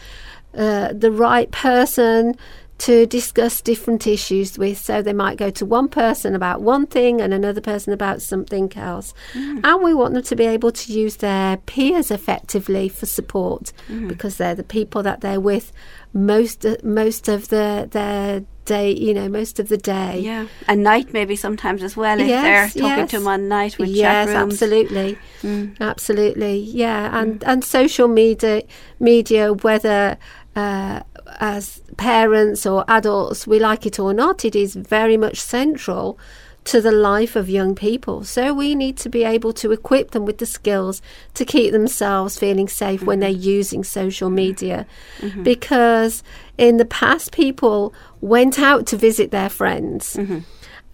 uh, 0.57 0.91
the 0.93 1.11
right 1.11 1.51
person 1.51 2.35
to 2.79 3.05
discuss 3.05 3.61
different 3.61 4.07
issues 4.07 4.57
with. 4.57 4.77
So 4.77 5.01
they 5.01 5.13
might 5.13 5.37
go 5.37 5.49
to 5.51 5.65
one 5.65 5.87
person 5.89 6.33
about 6.33 6.61
one 6.61 6.87
thing 6.87 7.21
and 7.21 7.33
another 7.33 7.61
person 7.61 7.93
about 7.93 8.21
something 8.21 8.71
else. 8.75 9.13
Mm. 9.33 9.61
And 9.63 9.83
we 9.83 9.93
want 9.93 10.13
them 10.13 10.23
to 10.23 10.35
be 10.35 10.45
able 10.45 10.71
to 10.71 10.93
use 10.93 11.17
their 11.17 11.57
peers 11.57 12.09
effectively 12.09 12.89
for 12.89 13.05
support 13.05 13.73
mm. 13.87 14.07
because 14.07 14.37
they're 14.37 14.55
the 14.55 14.63
people 14.63 15.03
that 15.03 15.21
they're 15.21 15.41
with 15.41 15.71
most 16.13 16.65
most 16.83 17.27
of 17.27 17.49
the 17.49 17.87
their 17.91 18.43
day, 18.65 18.91
you 18.91 19.13
know, 19.13 19.27
most 19.27 19.59
of 19.59 19.67
the 19.67 19.77
day. 19.77 20.19
Yeah, 20.19 20.47
and 20.67 20.83
night 20.83 21.13
maybe 21.13 21.35
sometimes 21.35 21.83
as 21.83 21.97
well 21.97 22.19
if 22.19 22.27
yes, 22.27 22.73
they're 22.73 22.83
talking 22.83 22.97
yes. 22.99 23.11
to 23.11 23.17
them 23.19 23.27
on 23.27 23.47
night 23.47 23.77
with 23.77 23.89
yes, 23.89 24.27
chat 24.27 24.35
rooms. 24.35 24.53
Yes, 24.53 24.61
absolutely, 24.63 25.17
mm. 25.41 25.77
absolutely, 25.79 26.57
yeah, 26.59 27.19
and 27.19 27.41
mm. 27.41 27.47
and 27.47 27.63
social 27.63 28.07
media 28.07 28.63
media 28.99 29.53
whether. 29.53 30.17
Uh, 30.55 31.01
as 31.39 31.81
parents 31.99 32.65
or 32.65 32.85
adults, 32.87 33.45
we 33.45 33.59
like 33.59 33.85
it 33.85 33.99
or 33.99 34.13
not, 34.13 34.45
it 34.45 34.55
is 34.55 34.73
very 34.75 35.17
much 35.17 35.37
central 35.39 36.17
to 36.63 36.81
the 36.81 36.91
life 36.91 37.35
of 37.35 37.49
young 37.49 37.75
people. 37.75 38.23
So 38.23 38.53
we 38.53 38.73
need 38.73 38.95
to 38.97 39.09
be 39.09 39.23
able 39.23 39.53
to 39.53 39.71
equip 39.71 40.11
them 40.11 40.25
with 40.25 40.37
the 40.37 40.45
skills 40.45 41.01
to 41.33 41.43
keep 41.43 41.71
themselves 41.71 42.39
feeling 42.39 42.67
safe 42.67 42.99
mm-hmm. 42.99 43.07
when 43.07 43.19
they're 43.19 43.29
using 43.29 43.83
social 43.83 44.29
media. 44.29 44.85
Mm-hmm. 45.19 45.43
Because 45.43 46.23
in 46.57 46.77
the 46.77 46.85
past, 46.85 47.31
people 47.31 47.93
went 48.21 48.59
out 48.59 48.85
to 48.87 48.97
visit 48.97 49.31
their 49.31 49.49
friends. 49.49 50.15
Mm-hmm. 50.15 50.39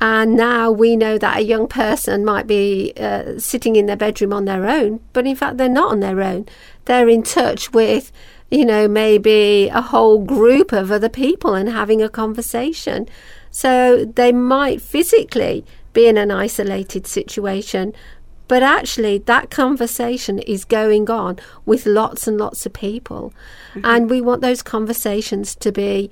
And 0.02 0.36
now 0.36 0.72
we 0.72 0.96
know 0.96 1.18
that 1.18 1.38
a 1.38 1.42
young 1.42 1.68
person 1.68 2.26
might 2.26 2.48
be 2.48 2.94
uh, 2.98 3.40
sitting 3.40 3.76
in 3.76 3.86
their 3.86 3.96
bedroom 3.96 4.34
on 4.34 4.46
their 4.46 4.68
own, 4.68 5.00
but 5.14 5.26
in 5.26 5.36
fact, 5.36 5.58
they're 5.58 5.70
not 5.70 5.92
on 5.92 6.00
their 6.02 6.22
own. 6.22 6.48
They're 6.86 7.10
in 7.10 7.24
touch 7.24 7.72
with 7.74 8.12
you 8.52 8.66
know, 8.66 8.88
maybe 8.88 9.70
a 9.70 9.82
whole 9.82 10.24
group 10.24 10.72
of 10.72 10.92
other 10.92 11.10
people 11.10 11.54
and 11.56 11.70
having 11.70 12.02
a 12.02 12.10
conversation. 12.10 13.08
So 13.52 14.06
they 14.06 14.32
might 14.32 14.82
physically 14.82 15.66
be 15.94 16.08
in 16.08 16.18
an 16.18 16.30
isolated 16.30 17.08
situation, 17.08 17.94
but 18.48 18.62
actually 18.62 19.20
that 19.20 19.50
conversation 19.50 20.40
is 20.40 20.66
going 20.66 21.10
on 21.10 21.40
with 21.66 21.86
lots 21.86 22.28
and 22.28 22.38
lots 22.38 22.66
of 22.66 22.74
people. 22.74 23.34
Mm-hmm. 23.74 23.86
And 23.86 24.10
we 24.10 24.22
want 24.22 24.42
those 24.42 24.62
conversations 24.62 25.56
to 25.56 25.72
be 25.72 26.12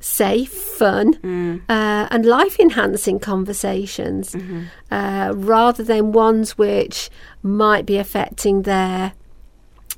safe, 0.00 0.52
fun, 0.52 1.14
mm. 1.14 1.60
uh, 1.68 2.08
and 2.10 2.24
life 2.24 2.58
enhancing 2.60 3.18
conversations 3.18 4.34
mm-hmm. 4.34 4.64
uh, 4.90 5.32
rather 5.34 5.82
than 5.82 6.12
ones 6.12 6.56
which 6.56 7.10
might 7.42 7.84
be 7.84 7.98
affecting 7.98 8.62
their 8.62 9.12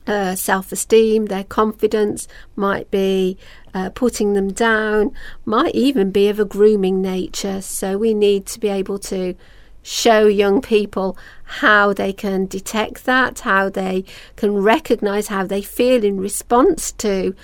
uh, 0.09 0.35
self 0.35 0.73
esteem, 0.73 1.27
their 1.27 1.45
confidence, 1.45 2.27
might 2.57 2.91
be 2.91 3.37
uh, 3.75 3.91
putting 3.91 4.33
them 4.33 4.53
down, 4.53 5.13
might 5.45 5.75
even 5.75 6.11
be 6.11 6.29
of 6.29 6.41
a 6.41 6.45
grooming 6.45 7.01
nature. 7.01 7.61
So 7.61 7.99
we 7.99 8.15
need 8.15 8.47
to 8.47 8.59
be 8.59 8.69
able 8.69 8.99
to 9.01 9.35
show 9.83 10.27
young 10.27 10.61
people 10.61 11.17
how 11.45 11.93
they 11.93 12.13
can 12.13 12.47
detect 12.47 13.05
that, 13.05 13.41
how 13.41 13.69
they 13.69 14.05
can 14.37 14.55
recognize 14.57 15.29
how 15.29 15.47
they 15.47 15.63
feel 15.63 16.05
in 16.05 16.19
response 16.19 16.93
to 16.93 17.35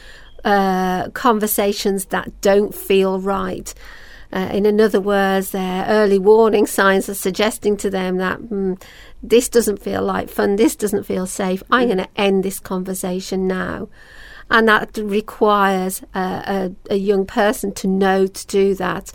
uh, 0.44 1.08
conversations 1.10 2.06
that 2.06 2.40
don't 2.40 2.74
feel 2.74 3.20
right. 3.20 3.72
Uh, 4.34 4.50
in 4.52 4.80
other 4.80 5.00
words, 5.00 5.50
their 5.50 5.86
early 5.86 6.18
warning 6.18 6.66
signs 6.66 7.08
are 7.08 7.14
suggesting 7.14 7.76
to 7.76 7.88
them 7.88 8.16
that 8.16 8.40
mm, 8.40 8.80
this 9.22 9.48
doesn't 9.48 9.80
feel 9.80 10.02
like 10.02 10.28
fun, 10.28 10.56
this 10.56 10.74
doesn't 10.74 11.04
feel 11.04 11.26
safe. 11.26 11.62
I'm 11.70 11.86
going 11.86 11.98
to 11.98 12.08
end 12.16 12.42
this 12.42 12.58
conversation 12.58 13.46
now. 13.46 13.88
And 14.50 14.68
that 14.68 14.98
requires 14.98 16.02
a, 16.14 16.72
a 16.90 16.96
young 16.96 17.26
person 17.26 17.72
to 17.74 17.86
know 17.88 18.26
to 18.26 18.46
do 18.46 18.74
that 18.74 19.12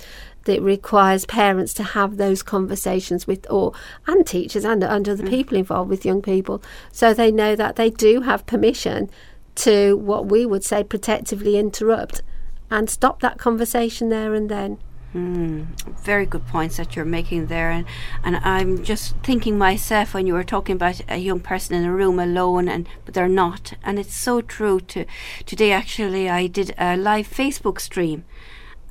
it 0.48 0.62
requires 0.62 1.26
parents 1.26 1.74
to 1.76 1.84
have 1.84 2.18
those 2.18 2.42
conversations 2.42 3.28
with 3.28 3.46
or 3.52 3.72
and 4.08 4.26
teachers 4.26 4.66
and, 4.66 4.84
and 4.84 5.08
other 5.08 5.24
mm. 5.24 5.30
people 5.30 5.56
involved 5.56 5.90
with 5.90 6.06
young 6.06 6.24
people 6.24 6.62
so 6.92 7.14
they 7.14 7.32
know 7.32 7.56
that 7.56 7.76
they 7.76 7.92
do 7.92 8.22
have 8.22 8.46
permission 8.48 9.10
to 9.56 9.96
what 9.98 10.26
we 10.26 10.46
would 10.48 10.64
say 10.64 10.84
protectively 10.84 11.58
interrupt 11.58 12.24
and 12.72 12.90
stop 12.90 13.20
that 13.22 13.38
conversation 13.38 14.10
there 14.10 14.34
and 14.34 14.50
then 14.50 14.80
Mm, 15.14 15.66
very 16.04 16.28
good 16.28 16.46
points 16.46 16.78
that 16.78 16.96
you're 16.96 17.04
making 17.04 17.48
there, 17.48 17.72
and 17.72 17.86
and 18.24 18.36
I'm 18.38 18.84
just 18.84 19.16
thinking 19.24 19.58
myself 19.58 20.14
when 20.14 20.28
you 20.28 20.36
were 20.36 20.44
talking 20.44 20.76
about 20.76 21.02
a 21.10 21.18
young 21.18 21.40
person 21.40 21.76
in 21.76 21.84
a 21.84 21.92
room 21.92 22.20
alone, 22.20 22.70
and 22.70 22.88
but 23.06 23.16
they're 23.16 23.28
not, 23.28 23.74
and 23.84 23.98
it's 23.98 24.14
so 24.14 24.40
true. 24.42 24.80
To 24.82 25.06
today, 25.48 25.72
actually, 25.72 26.30
I 26.30 26.46
did 26.46 26.76
a 26.78 26.96
live 26.96 27.28
Facebook 27.28 27.80
stream, 27.80 28.24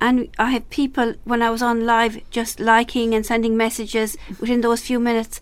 and 0.00 0.28
I 0.40 0.50
had 0.50 0.70
people 0.70 1.14
when 1.22 1.40
I 1.40 1.50
was 1.50 1.62
on 1.62 1.86
live 1.86 2.20
just 2.30 2.58
liking 2.58 3.14
and 3.14 3.24
sending 3.24 3.56
messages 3.56 4.16
within 4.40 4.60
those 4.60 4.82
few 4.82 4.98
minutes, 4.98 5.40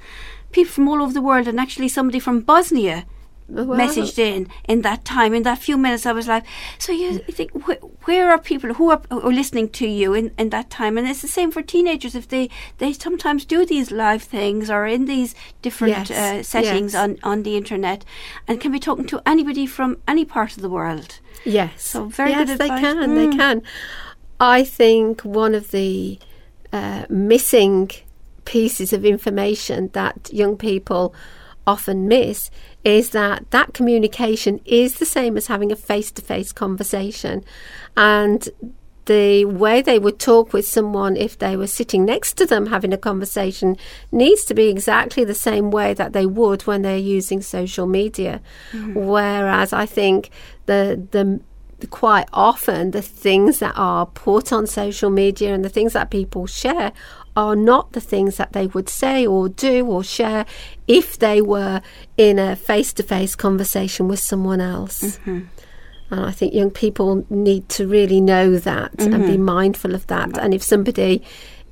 people 0.53 0.73
from 0.73 0.89
all 0.89 1.01
over 1.01 1.15
the 1.15 1.23
world, 1.23 1.49
and 1.49 1.59
actually 1.59 1.89
somebody 1.89 2.21
from 2.21 2.41
Bosnia 2.41 3.07
wow. 3.49 3.77
messaged 3.77 4.19
in 4.19 4.49
in 4.69 4.83
that 4.83 5.05
time 5.05 5.35
in 5.35 5.43
that 5.43 5.59
few 5.59 5.77
minutes 5.77 6.07
i 6.07 6.13
was 6.13 6.27
like 6.27 6.45
so 6.79 6.93
you, 6.93 7.13
you 7.27 7.33
think 7.33 7.51
wh- 7.65 8.09
where 8.09 8.31
are 8.31 8.39
people 8.39 8.75
who 8.75 8.91
are, 8.91 9.01
are 9.11 9.33
listening 9.33 9.69
to 9.69 9.87
you 9.87 10.15
in, 10.15 10.33
in 10.39 10.51
that 10.51 10.71
time 10.71 10.99
and 10.99 11.07
it's 11.07 11.23
the 11.23 11.29
same 11.29 11.51
for 11.51 11.63
teenagers 11.63 12.15
if 12.15 12.29
they 12.29 12.49
they 12.79 12.93
sometimes 12.93 13.45
do 13.45 13.65
these 13.65 13.91
live 13.91 14.23
things 14.23 14.71
or 14.71 14.87
in 14.87 15.05
these 15.05 15.35
different 15.63 16.11
yes. 16.11 16.11
uh, 16.11 16.43
settings 16.43 16.93
yes. 16.93 17.03
on 17.03 17.19
on 17.23 17.43
the 17.43 17.57
internet 17.57 18.05
and 18.49 18.61
can 18.61 18.73
be 18.73 18.81
talking 18.81 19.07
to 19.07 19.21
anybody 19.27 19.67
from 19.67 19.97
any 20.09 20.25
part 20.25 20.57
of 20.57 20.63
the 20.63 20.71
world 20.71 21.21
yes 21.45 21.85
so 21.85 22.07
very 22.07 22.31
yes, 22.31 22.49
good 22.49 22.59
they 22.59 22.69
can 22.69 22.97
mm. 22.97 23.15
they 23.15 23.37
can 23.37 23.63
i 24.41 24.65
think 24.65 25.23
one 25.23 25.55
of 25.55 25.71
the 25.71 26.19
uh, 26.73 27.07
missing 27.09 27.91
pieces 28.45 28.93
of 28.93 29.05
information 29.05 29.89
that 29.93 30.31
young 30.33 30.57
people 30.57 31.15
often 31.67 32.07
miss 32.09 32.51
is 32.87 33.11
that 33.11 33.51
that 33.51 33.75
communication 33.75 34.61
is 34.65 35.01
the 35.01 35.05
same 35.05 35.37
as 35.37 35.49
having 35.49 35.73
a 35.73 35.77
face 35.77 36.13
to 36.13 36.23
face 36.23 36.53
conversation. 36.53 37.45
And 37.97 38.49
the 39.07 39.45
way 39.45 39.83
they 39.83 39.99
would 39.99 40.21
talk 40.21 40.53
with 40.53 40.69
someone 40.69 41.17
if 41.17 41.37
they 41.37 41.57
were 41.57 41.67
sitting 41.67 42.05
next 42.05 42.35
to 42.35 42.47
them 42.47 42.67
having 42.67 42.93
a 42.93 42.97
conversation 42.97 43.77
needs 44.13 44.45
to 44.45 44.55
be 44.55 44.69
exactly 44.69 45.25
the 45.25 45.35
same 45.35 45.73
way 45.73 45.95
that 45.95 46.13
they 46.13 46.27
would 46.27 46.63
when 46.63 46.83
they're 46.83 46.97
using 46.97 47.43
social 47.43 47.89
media. 47.89 48.41
Mm-hmm. 48.71 48.95
Whereas 48.95 49.73
I 49.73 49.87
think 49.87 50.31
the 50.67 51.09
the 51.11 51.41
quite 51.91 52.29
often 52.33 52.93
the 52.93 53.03
things 53.03 53.59
that 53.59 53.75
are 53.77 54.07
put 54.07 54.53
on 54.53 54.67
social 54.67 55.11
media 55.11 55.53
and 55.55 55.65
the 55.65 55.69
things 55.69 55.93
that 55.93 56.11
people 56.11 56.47
share 56.47 56.93
are 57.37 57.55
not 57.55 57.93
the 57.93 58.01
things 58.01 58.37
that 58.39 58.53
they 58.55 58.67
would 58.69 58.89
say 58.89 59.27
or 59.27 59.49
do 59.49 59.87
or 59.87 60.03
share 60.03 60.47
if 60.89 61.19
they 61.19 61.43
were 61.43 61.83
in 62.17 62.39
a 62.39 62.57
face 62.57 62.93
to 62.95 63.03
face 63.03 63.35
conversation 63.37 64.09
with 64.09 64.19
someone 64.19 64.61
else. 64.61 65.03
Mm-hmm. 65.19 65.41
And 66.11 66.21
I 66.21 66.31
think 66.31 66.55
young 66.55 66.71
people 66.71 67.27
need 67.29 67.69
to 67.71 67.87
really 67.87 68.21
know 68.21 68.59
that 68.59 68.93
and 68.99 69.13
Mm-hmm. 69.15 69.27
be 69.27 69.37
mindful 69.39 69.95
of 69.95 70.07
that. 70.07 70.39
And 70.39 70.55
if 70.55 70.63
somebody 70.63 71.23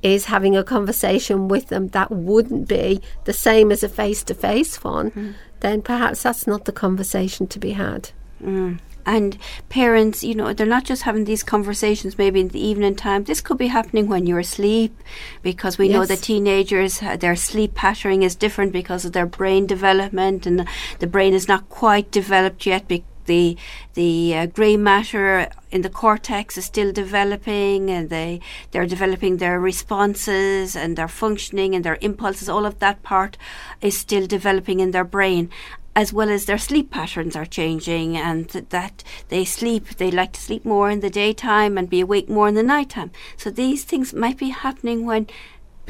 is 0.03 0.25
having 0.25 0.55
a 0.55 0.63
conversation 0.63 1.47
with 1.47 1.69
them 1.69 1.87
that 1.89 2.11
wouldn't 2.11 2.67
be 2.67 3.01
the 3.23 3.33
same 3.33 3.71
as 3.71 3.81
a 3.81 3.89
face 3.89 4.23
to 4.25 4.33
face 4.35 4.83
one, 4.83 5.09
Mm-hmm. 5.11 5.31
then 5.61 5.81
perhaps 5.81 6.21
that's 6.23 6.45
not 6.45 6.65
the 6.65 6.71
conversation 6.73 7.47
to 7.47 7.59
be 7.59 7.71
had. 7.71 8.11
Mm. 8.43 8.79
And 9.05 9.37
parents, 9.69 10.23
you 10.23 10.33
know, 10.33 10.53
they're 10.53 10.65
not 10.65 10.83
just 10.83 11.03
having 11.03 11.25
these 11.25 11.43
conversations 11.43 12.17
maybe 12.17 12.39
in 12.39 12.47
the 12.49 12.65
evening 12.65 12.95
time. 12.95 13.23
This 13.23 13.41
could 13.41 13.57
be 13.57 13.67
happening 13.67 14.07
when 14.07 14.25
you're 14.25 14.39
asleep 14.39 14.97
because 15.43 15.77
we 15.77 15.89
know 15.89 16.05
that 16.05 16.23
teenagers, 16.23 17.03
uh, 17.03 17.15
their 17.15 17.35
sleep 17.35 17.75
patterning 17.75 18.23
is 18.23 18.35
different 18.35 18.73
because 18.73 19.05
of 19.05 19.11
their 19.11 19.27
brain 19.27 19.67
development 19.67 20.45
and 20.45 20.67
the 20.99 21.07
brain 21.07 21.33
is 21.33 21.47
not 21.47 21.69
quite 21.69 22.09
developed 22.11 22.65
yet. 22.65 22.87
The 22.87 23.03
the 23.95 24.35
uh, 24.35 24.45
grey 24.45 24.77
matter 24.77 25.49
in 25.71 25.81
the 25.81 25.89
cortex 25.89 26.57
is 26.57 26.65
still 26.65 26.91
developing 26.91 27.89
and 27.89 28.09
they 28.09 28.39
they're 28.71 28.85
developing 28.85 29.37
their 29.37 29.59
responses 29.59 30.75
and 30.75 30.95
their 30.95 31.07
functioning 31.07 31.73
and 31.73 31.83
their 31.83 31.97
impulses 32.01 32.47
all 32.47 32.65
of 32.65 32.79
that 32.79 33.01
part 33.01 33.37
is 33.81 33.97
still 33.97 34.27
developing 34.27 34.79
in 34.79 34.91
their 34.91 35.03
brain 35.03 35.49
as 35.95 36.11
well 36.11 36.29
as 36.29 36.45
their 36.45 36.57
sleep 36.57 36.91
patterns 36.91 37.35
are 37.35 37.45
changing 37.45 38.17
and 38.17 38.49
th- 38.49 38.65
that 38.69 39.03
they 39.29 39.45
sleep 39.45 39.87
they 39.95 40.11
like 40.11 40.33
to 40.33 40.41
sleep 40.41 40.65
more 40.65 40.89
in 40.89 40.99
the 40.99 41.09
daytime 41.09 41.77
and 41.77 41.89
be 41.89 42.01
awake 42.01 42.29
more 42.29 42.47
in 42.47 42.55
the 42.55 42.63
nighttime. 42.63 43.11
So 43.37 43.49
these 43.49 43.83
things 43.83 44.13
might 44.13 44.37
be 44.37 44.49
happening 44.49 45.05
when 45.05 45.27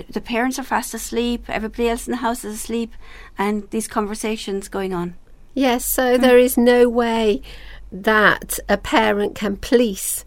the 0.09 0.21
parents 0.21 0.59
are 0.59 0.63
fast 0.63 0.93
asleep 0.93 1.45
everybody 1.47 1.89
else 1.89 2.07
in 2.07 2.11
the 2.11 2.17
house 2.17 2.43
is 2.43 2.55
asleep 2.55 2.93
and 3.37 3.69
these 3.71 3.87
conversations 3.87 4.67
going 4.67 4.93
on. 4.93 5.15
Yes, 5.53 5.85
so 5.85 6.03
mm-hmm. 6.03 6.21
there 6.21 6.37
is 6.37 6.57
no 6.57 6.87
way 6.89 7.41
that 7.91 8.59
a 8.67 8.77
parent 8.77 9.35
can 9.35 9.55
police 9.55 10.25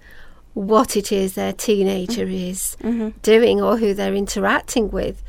what 0.54 0.96
it 0.96 1.12
is 1.12 1.34
their 1.34 1.52
teenager 1.52 2.24
mm-hmm. 2.24 2.50
is 2.50 2.76
mm-hmm. 2.80 3.10
doing 3.22 3.60
or 3.60 3.76
who 3.76 3.94
they're 3.94 4.14
interacting 4.14 4.90
with. 4.90 5.22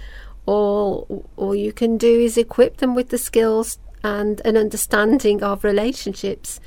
All, 0.46 1.28
all 1.38 1.54
you 1.54 1.72
can 1.72 1.98
do 1.98 2.20
is 2.20 2.38
equip 2.38 2.78
them 2.78 2.96
with 2.96 3.10
the 3.10 3.18
skills 3.20 3.78
and 4.04 4.42
an 4.46 4.58
understanding 4.58 5.44
of 5.44 5.64
relationships 5.64 6.60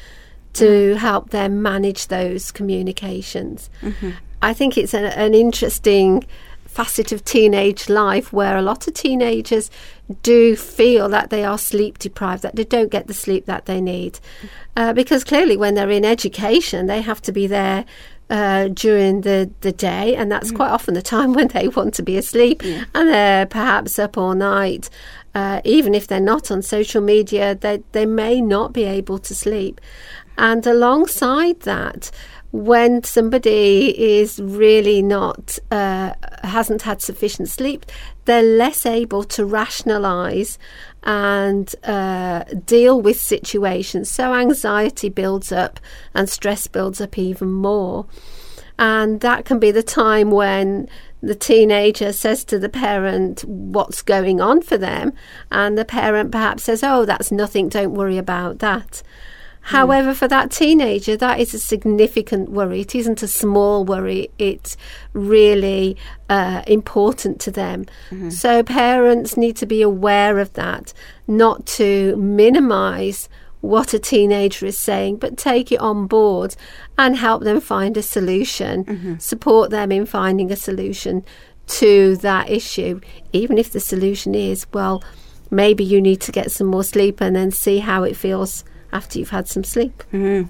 to 0.55 0.95
help 0.97 1.31
them 1.31 1.63
manage 1.63 2.09
those 2.09 2.51
communications. 2.53 3.71
I 4.43 4.53
think 4.53 4.77
it's 4.77 4.93
an, 4.95 5.05
an 5.05 5.35
interesting 5.35 6.25
facet 6.67 7.13
of 7.13 7.23
teenage 7.25 7.89
life 7.91 8.33
where 8.33 8.57
a 8.57 8.63
lot 8.63 8.89
of 8.89 8.95
teenagers 8.95 9.71
do 10.23 10.57
feel 10.57 11.09
that 11.11 11.29
they 11.31 11.45
are 11.45 11.59
sleep 11.59 11.99
deprived, 11.99 12.43
that 12.43 12.57
they 12.57 12.65
don't 12.65 12.91
get 12.91 13.07
the 13.07 13.15
sleep 13.15 13.45
that 13.45 13.67
they 13.67 13.81
need. 13.81 14.19
Uh, 14.77 14.93
because 14.93 15.23
clearly, 15.23 15.57
when 15.57 15.75
they're 15.75 15.91
in 15.91 16.05
education, 16.05 16.87
they 16.87 17.01
have 17.03 17.23
to 17.23 17.33
be 17.33 17.47
there. 17.47 17.85
Uh, 18.31 18.69
during 18.69 19.21
the, 19.23 19.51
the 19.61 19.73
day, 19.73 20.17
and 20.17 20.33
that's 20.33 20.51
quite 20.51 20.71
often 20.71 20.95
the 20.95 21.03
time 21.03 21.33
when 21.35 21.49
they 21.49 21.69
want 21.69 21.93
to 21.93 22.03
be 22.03 22.17
asleep, 22.17 22.63
and 22.95 23.09
they're 23.11 23.45
perhaps 23.45 23.99
up 23.99 24.17
all 24.17 24.35
night. 24.35 24.89
Uh, 25.35 25.61
even 25.65 25.95
if 25.95 26.07
they're 26.07 26.21
not 26.21 26.51
on 26.51 26.61
social 26.63 27.01
media, 27.01 27.55
they, 27.55 27.83
they 27.93 28.07
may 28.07 28.41
not 28.41 28.73
be 28.73 28.85
able 28.85 29.19
to 29.19 29.35
sleep. 29.35 29.81
And 30.37 30.67
alongside 30.67 31.61
that, 31.61 32.11
when 32.53 33.03
somebody 33.03 34.19
is 34.21 34.39
really 34.39 35.01
not, 35.03 35.59
uh, 35.71 36.13
hasn't 36.43 36.83
had 36.83 37.01
sufficient 37.01 37.49
sleep, 37.49 37.87
they're 38.27 38.43
less 38.43 38.85
able 38.85 39.25
to 39.25 39.45
rationalize 39.45 40.59
and 41.03 41.75
uh, 41.85 42.45
deal 42.67 43.01
with 43.01 43.19
situations. 43.19 44.11
So 44.11 44.35
anxiety 44.35 45.09
builds 45.09 45.51
up 45.51 45.81
and 46.15 46.29
stress 46.29 46.67
builds 46.67 47.01
up 47.01 47.19
even 47.19 47.51
more. 47.51 48.07
And 48.79 49.21
that 49.21 49.45
can 49.45 49.59
be 49.59 49.71
the 49.71 49.83
time 49.83 50.31
when 50.31 50.89
the 51.23 51.35
teenager 51.35 52.13
says 52.13 52.45
to 52.45 52.59
the 52.59 52.69
parent 52.69 53.45
what's 53.45 54.03
going 54.03 54.41
on 54.41 54.61
for 54.61 54.77
them, 54.77 55.13
and 55.51 55.79
the 55.79 55.85
parent 55.85 56.33
perhaps 56.33 56.65
says, 56.65 56.83
Oh, 56.83 57.05
that's 57.05 57.31
nothing, 57.31 57.69
don't 57.69 57.95
worry 57.95 58.19
about 58.19 58.59
that. 58.59 59.03
However, 59.67 60.13
for 60.13 60.27
that 60.27 60.51
teenager, 60.51 61.17
that 61.17 61.39
is 61.39 61.55
a 61.55 61.59
significant 61.61 62.49
worry. 62.51 62.81
It 62.81 62.97
isn't 62.97 63.23
a 63.23 63.29
small 63.29 63.85
worry, 63.85 64.29
it's 64.37 64.77
really 65.13 65.97
uh, 66.29 66.63
important 66.67 67.41
to 67.43 67.53
them. 67.53 67.87
So, 68.31 68.65
parents 68.65 69.37
need 69.37 69.57
to 69.59 69.67
be 69.67 69.81
aware 69.81 70.41
of 70.41 70.53
that, 70.55 70.93
not 71.29 71.65
to 71.79 72.17
minimize 72.17 73.29
what 73.63 73.95
a 73.95 73.99
teenager 73.99 74.67
is 74.67 74.77
saying, 74.77 75.17
but 75.17 75.39
take 75.39 75.73
it 75.73 75.81
on 75.81 76.07
board 76.07 76.55
and 76.99 77.17
help 77.17 77.45
them 77.45 77.61
find 77.61 77.97
a 77.97 78.03
solution, 78.03 79.19
support 79.19 79.71
them 79.71 79.91
in 79.91 80.05
finding 80.05 80.51
a 80.51 80.57
solution 80.57 81.25
to 81.69 82.17
that 82.17 82.51
issue, 82.51 83.01
even 83.33 83.57
if 83.57 83.73
the 83.73 83.81
solution 83.81 84.35
is, 84.35 84.67
well, 84.75 85.03
maybe 85.51 85.85
you 85.85 86.01
need 86.01 86.21
to 86.21 86.33
get 86.33 86.51
some 86.51 86.67
more 86.67 86.83
sleep 86.83 87.21
and 87.21 87.37
then 87.37 87.51
see 87.51 87.79
how 87.79 88.03
it 88.03 88.17
feels 88.17 88.65
after 88.93 89.19
you've 89.19 89.31
had 89.31 89.47
some 89.47 89.65
sleep. 89.65 90.03
Mm. 90.13 90.49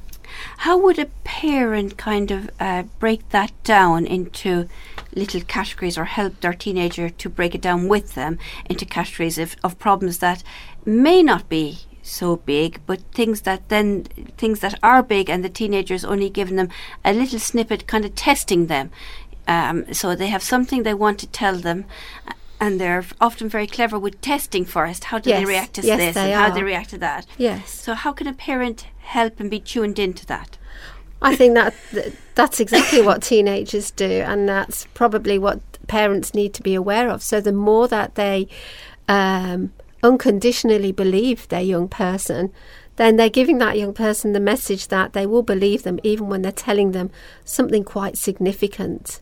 How 0.59 0.79
would 0.79 0.99
a 0.99 1.07
parent 1.23 1.99
kind 1.99 2.31
of 2.31 2.51
uh, 2.59 2.85
break 2.99 3.29
that 3.29 3.53
down 3.63 4.07
into 4.07 4.69
little 5.15 5.43
categories 5.43 5.99
or 5.99 6.07
help 6.07 6.41
their 6.41 6.55
teenager 6.55 7.11
to 7.11 7.29
break 7.29 7.55
it 7.55 7.61
down 7.61 7.89
with 7.89 8.15
them 8.15 8.39
into 8.71 8.87
categories 8.87 9.37
of, 9.37 9.55
of 9.63 9.79
problems 9.79 10.19
that 10.19 10.43
may 10.87 11.23
not 11.23 11.51
be 11.51 11.81
so 12.03 12.37
big, 12.37 12.81
but 12.87 13.01
things 13.13 13.43
that 13.43 13.69
then 13.69 14.05
things 14.37 14.61
that 14.61 14.79
are 14.83 15.03
big 15.03 15.31
and 15.31 15.45
the 15.45 15.49
teenager's 15.49 16.05
only 16.05 16.29
giving 16.29 16.57
them 16.57 16.69
a 17.05 17.13
little 17.13 17.39
snippet, 17.39 17.87
kind 17.87 18.05
of 18.05 18.15
testing 18.15 18.67
them. 18.67 18.91
Um, 19.47 19.93
so 19.93 20.15
they 20.15 20.29
have 20.29 20.43
something 20.43 20.83
they 20.83 20.95
want 20.95 21.19
to 21.21 21.27
tell 21.27 21.57
them. 21.57 21.85
And 22.61 22.81
they're 22.81 23.05
often 23.21 23.49
very 23.49 23.67
clever 23.67 23.99
with 23.99 24.21
testing 24.21 24.65
first. 24.65 25.05
How 25.05 25.19
do 25.19 25.31
they 25.31 25.45
react 25.45 25.75
to 25.75 25.83
yes, 25.83 25.99
this 25.99 26.17
and 26.17 26.33
how 26.33 26.51
are. 26.51 26.55
they 26.55 26.63
react 26.63 26.91
to 26.91 26.99
that? 26.99 27.27
Yes. 27.37 27.75
So 27.75 27.95
how 27.95 28.13
can 28.13 28.29
a 28.29 28.33
parent 28.33 28.87
help 28.99 29.41
and 29.41 29.51
be 29.51 29.59
tuned 29.59 29.99
into 29.99 30.25
that? 30.27 30.59
I 31.21 31.35
think 31.35 31.55
that 31.55 31.75
th- 31.91 32.15
that's 32.37 32.61
exactly 32.61 33.03
what 33.03 33.23
teenagers 33.33 33.91
do, 33.91 34.05
and 34.05 34.49
that's 34.49 34.87
probably 34.95 35.39
what 35.39 35.61
parents 35.89 36.35
need 36.35 36.55
to 36.55 36.63
be 36.63 36.77
aware 36.77 37.09
of. 37.09 37.21
So 37.21 37.41
the 37.41 37.53
more 37.53 37.89
that 37.89 38.15
they 38.15 38.47
um, 39.09 39.73
unconditionally 40.03 40.93
believe 40.93 41.49
their 41.49 41.63
young 41.63 41.89
person, 41.89 42.53
then 42.97 43.17
they're 43.17 43.31
giving 43.31 43.59
that 43.59 43.79
young 43.79 43.95
person 43.95 44.33
the 44.33 44.41
message 44.41 44.89
that 44.89 45.13
they 45.15 45.25
will 45.25 45.43
believe 45.43 45.83
them 45.83 45.99
even 46.03 46.29
when 46.29 46.43
they're 46.43 46.53
telling 46.53 46.93
them 46.93 47.11
something 47.45 47.85
quite 47.85 48.19
significant. 48.19 49.21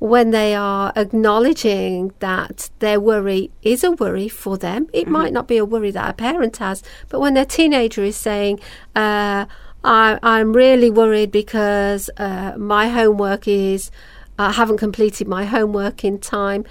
When 0.00 0.30
they 0.32 0.54
are 0.54 0.92
acknowledging 0.96 2.12
that 2.18 2.70
their 2.80 2.98
worry 2.98 3.50
is 3.62 3.84
a 3.84 3.92
worry 3.92 4.28
for 4.28 4.58
them, 4.58 4.88
it 4.92 5.06
might 5.06 5.32
not 5.32 5.46
be 5.46 5.56
a 5.56 5.64
worry 5.64 5.92
that 5.92 6.10
a 6.10 6.14
parent 6.14 6.56
has, 6.56 6.82
but 7.08 7.20
when 7.20 7.34
their 7.34 7.44
teenager 7.44 8.02
is 8.02 8.16
saying, 8.16 8.58
uh, 8.96 9.46
I, 9.84 10.18
I'm 10.22 10.52
really 10.52 10.90
worried 10.90 11.30
because 11.30 12.10
uh, 12.16 12.54
my 12.56 12.88
homework 12.88 13.46
is, 13.46 13.92
I 14.36 14.50
haven't 14.50 14.78
completed 14.78 15.28
my 15.28 15.44
homework 15.44 16.04
in 16.04 16.18
time. 16.18 16.64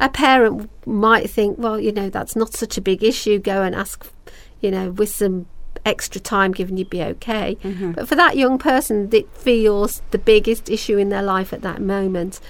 A 0.00 0.08
parent 0.08 0.70
might 0.86 1.30
think, 1.30 1.58
well, 1.58 1.78
you 1.78 1.92
know, 1.92 2.10
that's 2.10 2.36
not 2.36 2.54
such 2.54 2.76
a 2.76 2.82
big 2.82 3.02
issue. 3.02 3.38
Go 3.38 3.62
and 3.62 3.74
ask, 3.74 4.06
you 4.60 4.70
know, 4.70 4.90
with 4.90 5.08
some 5.08 5.46
extra 5.84 6.20
time 6.20 6.52
given, 6.52 6.76
you'd 6.76 6.90
be 6.90 7.02
okay. 7.02 7.56
Mm-hmm. 7.62 7.92
But 7.92 8.08
for 8.08 8.14
that 8.16 8.36
young 8.36 8.58
person, 8.58 9.08
it 9.12 9.30
feels 9.36 10.02
the 10.10 10.18
biggest 10.18 10.68
issue 10.68 10.98
in 10.98 11.10
their 11.10 11.22
life 11.22 11.52
at 11.52 11.62
that 11.62 11.80
moment. 11.80 12.40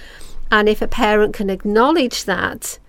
And 0.51 0.69
if 0.69 0.81
a 0.81 0.87
parent 0.87 1.33
can 1.33 1.49
acknowledge 1.49 2.25
that, 2.25 2.79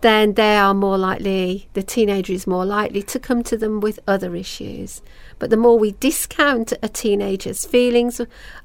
then 0.00 0.34
they 0.34 0.56
are 0.56 0.74
more 0.74 0.98
likely, 0.98 1.68
the 1.72 1.82
teenager 1.82 2.32
is 2.32 2.46
more 2.46 2.64
likely 2.64 3.02
to 3.02 3.18
come 3.18 3.42
to 3.44 3.56
them 3.56 3.80
with 3.80 3.98
other 4.06 4.36
issues. 4.36 5.02
But 5.38 5.50
the 5.50 5.56
more 5.56 5.78
we 5.78 5.92
discount 5.92 6.72
a 6.82 6.88
teenager's 6.88 7.64
feelings 7.64 8.20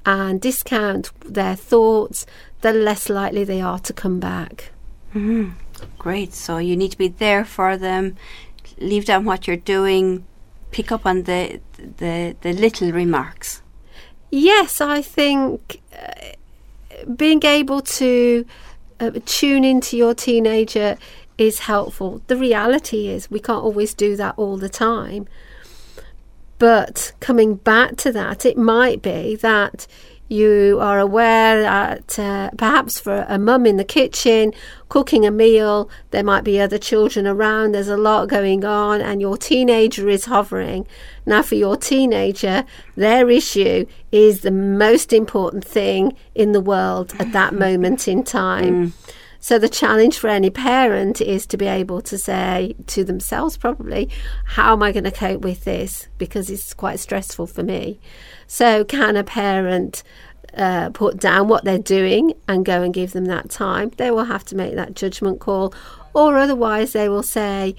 and 0.06 0.39
discount 0.39 1.12
their 1.26 1.56
thoughts, 1.56 2.26
the 2.62 2.74
less 2.74 3.10
likely 3.10 3.43
they 3.43 3.62
are 3.62 3.80
to 3.80 3.93
come 3.93 4.19
back. 4.19 4.72
Great. 5.97 6.34
So 6.34 6.58
you 6.58 6.76
need 6.76 6.91
to 6.91 6.97
be 6.97 7.08
there 7.08 7.45
for 7.45 7.78
them, 7.78 8.15
leave 8.78 9.06
down 9.06 9.26
what 9.26 9.47
you're 9.47 9.56
doing, 9.58 10.26
pick 10.71 10.91
up 10.91 11.06
on 11.06 11.23
the 11.23 11.60
the, 11.78 12.36
the 12.41 12.54
little 12.54 12.91
remarks. 12.91 13.62
Yes, 14.32 14.82
I 14.82 15.02
think 15.02 15.82
uh, 15.95 17.06
being 17.15 17.43
able 17.43 17.82
to 17.82 18.45
uh, 18.99 19.12
tune 19.26 19.63
into 19.63 19.97
your 19.97 20.15
teenager 20.15 20.97
is 21.38 21.60
helpful. 21.60 22.21
The 22.28 22.38
reality 22.38 23.08
is, 23.08 23.30
we 23.30 23.39
can't 23.39 23.63
always 23.63 23.93
do 23.93 24.15
that 24.15 24.34
all 24.38 24.58
the 24.58 24.69
time. 24.69 25.28
But 26.60 27.13
coming 27.19 27.56
back 27.56 27.97
to 27.97 28.12
that, 28.12 28.45
it 28.45 28.58
might 28.58 29.02
be 29.02 29.36
that 29.38 29.86
you 30.34 30.80
are 30.82 31.00
aware 31.00 31.62
that 31.62 32.19
uh, 32.19 32.50
perhaps 32.58 33.00
for 33.00 33.26
a 33.30 33.38
mum 33.38 33.65
in 33.65 33.78
the 33.78 33.84
kitchen 33.84 34.52
cooking 34.89 35.26
a 35.26 35.32
meal, 35.32 35.89
there 36.12 36.24
might 36.24 36.43
be 36.43 36.60
other 36.60 36.78
children 36.78 37.26
around, 37.26 37.72
there's 37.72 37.88
a 37.88 37.98
lot 37.98 38.30
going 38.30 38.65
on, 38.65 39.02
and 39.02 39.22
your 39.22 39.38
teenager 39.38 40.10
is 40.10 40.26
hovering. 40.26 40.88
Now, 41.26 41.41
for 41.41 41.56
your 41.56 41.78
teenager, 41.78 42.63
their 42.96 43.30
issue 43.30 43.86
is 44.12 44.41
the 44.41 44.52
most 44.52 45.13
important 45.13 45.65
thing 45.65 46.15
in 46.36 46.52
the 46.52 46.62
world 46.62 47.13
at 47.19 47.32
that 47.32 47.54
moment 47.65 48.08
in 48.08 48.24
time. 48.24 48.89
Mm. 48.89 49.13
So 49.43 49.60
the 49.60 49.67
challenge 49.67 50.19
for 50.19 50.30
any 50.30 50.50
parent 50.50 51.19
is 51.19 51.46
to 51.48 51.58
be 51.58 51.65
able 51.65 52.02
to 52.04 52.17
say 52.17 52.76
to 52.88 53.04
themselves, 53.04 53.58
probably, 53.58 54.10
how 54.46 54.72
am 54.72 54.82
I 54.82 54.93
going 54.93 55.04
to 55.04 55.12
cope 55.12 55.41
with 55.41 55.65
this? 55.65 56.08
Because 56.17 56.50
it's 56.50 56.74
quite 56.74 57.02
stressful 57.02 57.48
for 57.48 57.62
me. 57.62 58.00
So 58.47 58.84
can 58.84 59.15
a 59.15 59.23
parent 59.23 60.03
uh, 60.56 60.89
put 60.89 61.17
down 61.17 61.47
what 61.47 61.63
they're 61.63 61.77
doing 61.79 62.34
and 62.47 62.65
go 62.65 62.82
and 62.82 62.93
give 62.93 63.13
them 63.13 63.25
that 63.25 63.49
time? 63.49 63.91
They 63.97 64.12
will 64.12 64.25
have 64.25 64.45
to 64.45 64.56
make 64.56 64.75
that 64.75 64.95
judgment 64.95 65.39
call, 65.39 65.73
or 66.13 66.38
otherwise 66.38 66.93
they 66.93 67.10
will 67.10 67.23
say 67.23 67.75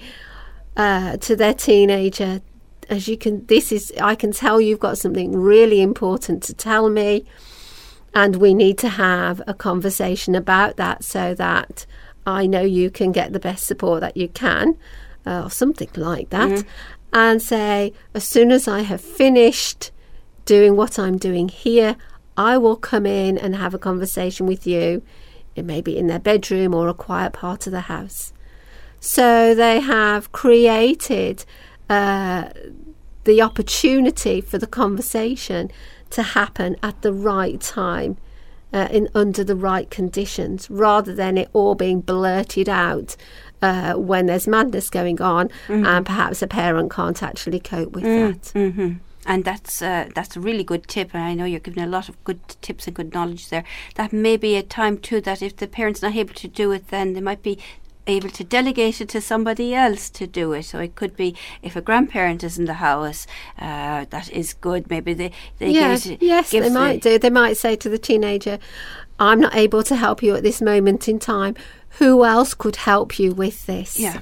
uh, 0.75 1.17
to 1.17 1.35
their 1.35 1.53
teenager, 1.53 2.41
as 2.89 3.07
you 3.07 3.17
can, 3.17 3.45
this 3.47 3.71
is, 3.71 3.93
I 4.01 4.15
can 4.15 4.31
tell 4.31 4.59
you've 4.59 4.79
got 4.79 4.97
something 4.97 5.35
really 5.35 5.81
important 5.81 6.43
to 6.43 6.53
tell 6.53 6.89
me. 6.89 7.25
And 8.13 8.37
we 8.37 8.53
need 8.53 8.77
to 8.77 8.87
have 8.87 9.41
a 9.45 9.53
conversation 9.53 10.35
about 10.35 10.77
that 10.77 11.03
so 11.03 11.33
that 11.33 11.85
I 12.25 12.47
know 12.47 12.61
you 12.61 12.89
can 12.89 13.11
get 13.11 13.33
the 13.33 13.41
best 13.41 13.65
support 13.65 13.99
that 13.99 14.15
you 14.15 14.29
can, 14.29 14.77
uh, 15.25 15.43
or 15.43 15.51
something 15.51 15.89
like 15.95 16.29
that. 16.29 16.49
Mm-hmm. 16.49 16.69
And 17.11 17.41
say, 17.41 17.91
as 18.13 18.23
soon 18.25 18.51
as 18.51 18.69
I 18.69 18.81
have 18.81 19.01
finished 19.01 19.91
doing 20.45 20.75
what 20.75 20.97
I'm 20.97 21.17
doing 21.17 21.49
here, 21.49 21.95
I 22.37 22.57
will 22.57 22.75
come 22.75 23.05
in 23.05 23.37
and 23.37 23.55
have 23.55 23.73
a 23.73 23.79
conversation 23.79 24.45
with 24.45 24.65
you. 24.65 25.01
It 25.55 25.65
may 25.65 25.81
be 25.81 25.97
in 25.97 26.07
their 26.07 26.19
bedroom 26.19 26.73
or 26.73 26.87
a 26.87 26.93
quiet 26.93 27.33
part 27.33 27.65
of 27.65 27.71
the 27.71 27.81
house. 27.81 28.33
So 28.99 29.53
they 29.55 29.79
have 29.79 30.31
created 30.31 31.45
uh, 31.89 32.49
the 33.23 33.41
opportunity 33.41 34.41
for 34.41 34.57
the 34.57 34.67
conversation 34.67 35.71
to 36.11 36.23
happen 36.23 36.75
at 36.81 37.01
the 37.01 37.13
right 37.13 37.59
time. 37.59 38.17
Uh, 38.73 38.89
in 38.91 39.07
under 39.15 39.41
the 39.41 39.55
right 39.55 39.89
conditions, 39.89 40.69
rather 40.69 41.15
than 41.15 41.37
it 41.37 41.47
all 41.53 41.75
being 41.75 42.01
blurted 42.01 42.67
out 42.67 43.15
uh, 43.61 43.93
when 43.93 44.25
there's 44.25 44.49
madness 44.49 44.89
going 44.89 45.21
on, 45.21 45.47
mm-hmm. 45.67 45.85
and 45.85 46.05
perhaps 46.05 46.41
a 46.41 46.47
parent 46.47 46.91
can't 46.91 47.23
actually 47.23 47.59
cope 47.59 47.93
with 47.93 48.03
mm-hmm. 48.03 48.33
that. 48.33 48.41
Mm-hmm. 48.53 48.93
And 49.25 49.43
that's 49.43 49.81
uh, 49.81 50.09
that's 50.13 50.35
a 50.35 50.39
really 50.39 50.63
good 50.63 50.87
tip, 50.87 51.13
and 51.13 51.23
I 51.23 51.33
know 51.33 51.45
you're 51.45 51.59
giving 51.59 51.83
a 51.83 51.87
lot 51.87 52.09
of 52.09 52.23
good 52.23 52.39
tips 52.61 52.85
and 52.85 52.95
good 52.95 53.13
knowledge 53.13 53.49
there. 53.49 53.63
That 53.95 54.13
may 54.13 54.37
be 54.37 54.55
a 54.55 54.61
time 54.61 54.99
too 54.99 55.19
that 55.21 55.41
if 55.41 55.55
the 55.57 55.67
parent's 55.67 56.01
not 56.01 56.15
able 56.15 56.35
to 56.35 56.47
do 56.47 56.71
it, 56.71 56.89
then 56.89 57.13
they 57.13 57.21
might 57.21 57.41
be 57.41 57.57
able 58.07 58.29
to 58.29 58.43
delegate 58.43 59.01
it 59.01 59.09
to 59.09 59.21
somebody 59.21 59.73
else 59.73 60.09
to 60.11 60.27
do 60.27 60.53
it. 60.53 60.63
So 60.63 60.79
it 60.79 60.95
could 60.95 61.15
be 61.15 61.35
if 61.61 61.75
a 61.75 61.81
grandparent 61.81 62.43
is 62.43 62.57
in 62.57 62.65
the 62.65 62.75
house, 62.75 63.25
uh, 63.57 64.05
that 64.09 64.29
is 64.31 64.53
good. 64.53 64.89
Maybe 64.89 65.13
they, 65.13 65.31
they 65.59 65.71
yes, 65.71 66.05
give, 66.05 66.21
yes, 66.21 66.51
give 66.51 66.63
they 66.63 66.69
the 66.69 66.75
might 66.75 67.01
do. 67.01 67.17
They 67.17 67.29
might 67.29 67.57
say 67.57 67.75
to 67.75 67.89
the 67.89 67.97
teenager, 67.97 68.59
"I'm 69.19 69.39
not 69.39 69.55
able 69.55 69.83
to 69.83 69.95
help 69.95 70.21
you 70.21 70.35
at 70.35 70.43
this 70.43 70.61
moment 70.61 71.07
in 71.07 71.19
time. 71.19 71.55
Who 71.99 72.25
else 72.25 72.53
could 72.53 72.75
help 72.75 73.19
you 73.19 73.33
with 73.33 73.65
this?" 73.65 73.99
Yeah. 73.99 74.19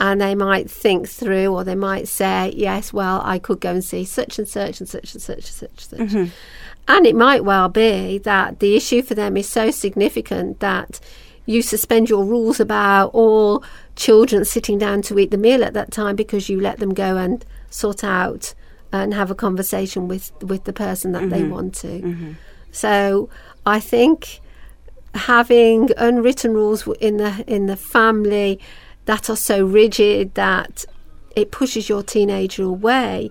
And 0.00 0.20
they 0.20 0.34
might 0.34 0.70
think 0.70 1.08
through, 1.08 1.48
or 1.48 1.64
they 1.64 1.74
might 1.74 2.08
say, 2.08 2.52
"Yes, 2.56 2.92
well, 2.92 3.20
I 3.24 3.38
could 3.38 3.60
go 3.60 3.70
and 3.70 3.84
see 3.84 4.04
such 4.04 4.38
and 4.38 4.48
such 4.48 4.80
and 4.80 4.88
such 4.88 5.14
and 5.14 5.22
such 5.22 5.36
and 5.36 5.46
such 5.46 5.70
and 5.70 5.80
such." 5.80 5.98
Mm-hmm. 6.00 6.24
And 6.86 7.06
it 7.06 7.16
might 7.16 7.44
well 7.44 7.68
be 7.68 8.18
that 8.18 8.60
the 8.60 8.76
issue 8.76 9.02
for 9.02 9.14
them 9.14 9.36
is 9.36 9.48
so 9.48 9.70
significant 9.70 10.60
that 10.60 11.00
you 11.46 11.62
suspend 11.62 12.08
your 12.08 12.24
rules 12.24 12.60
about 12.60 13.08
all 13.08 13.62
children 13.96 14.44
sitting 14.44 14.78
down 14.78 15.02
to 15.02 15.18
eat 15.18 15.30
the 15.30 15.38
meal 15.38 15.62
at 15.62 15.74
that 15.74 15.90
time 15.90 16.16
because 16.16 16.48
you 16.48 16.60
let 16.60 16.78
them 16.78 16.92
go 16.92 17.16
and 17.16 17.44
sort 17.70 18.02
out 18.02 18.54
and 18.92 19.12
have 19.14 19.30
a 19.30 19.34
conversation 19.34 20.08
with 20.08 20.32
with 20.42 20.64
the 20.64 20.72
person 20.72 21.12
that 21.12 21.22
mm-hmm. 21.22 21.30
they 21.30 21.44
want 21.44 21.74
to. 21.74 22.00
Mm-hmm. 22.00 22.32
So 22.70 23.28
I 23.66 23.80
think 23.80 24.40
having 25.14 25.90
unwritten 25.96 26.54
rules 26.54 26.86
in 27.00 27.18
the 27.18 27.44
in 27.46 27.66
the 27.66 27.76
family 27.76 28.60
that 29.06 29.28
are 29.28 29.36
so 29.36 29.64
rigid 29.64 30.34
that 30.34 30.84
it 31.36 31.50
pushes 31.50 31.88
your 31.88 32.02
teenager 32.02 32.64
away 32.64 33.30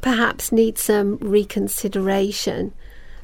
perhaps 0.00 0.52
needs 0.52 0.80
some 0.80 1.16
reconsideration 1.16 2.72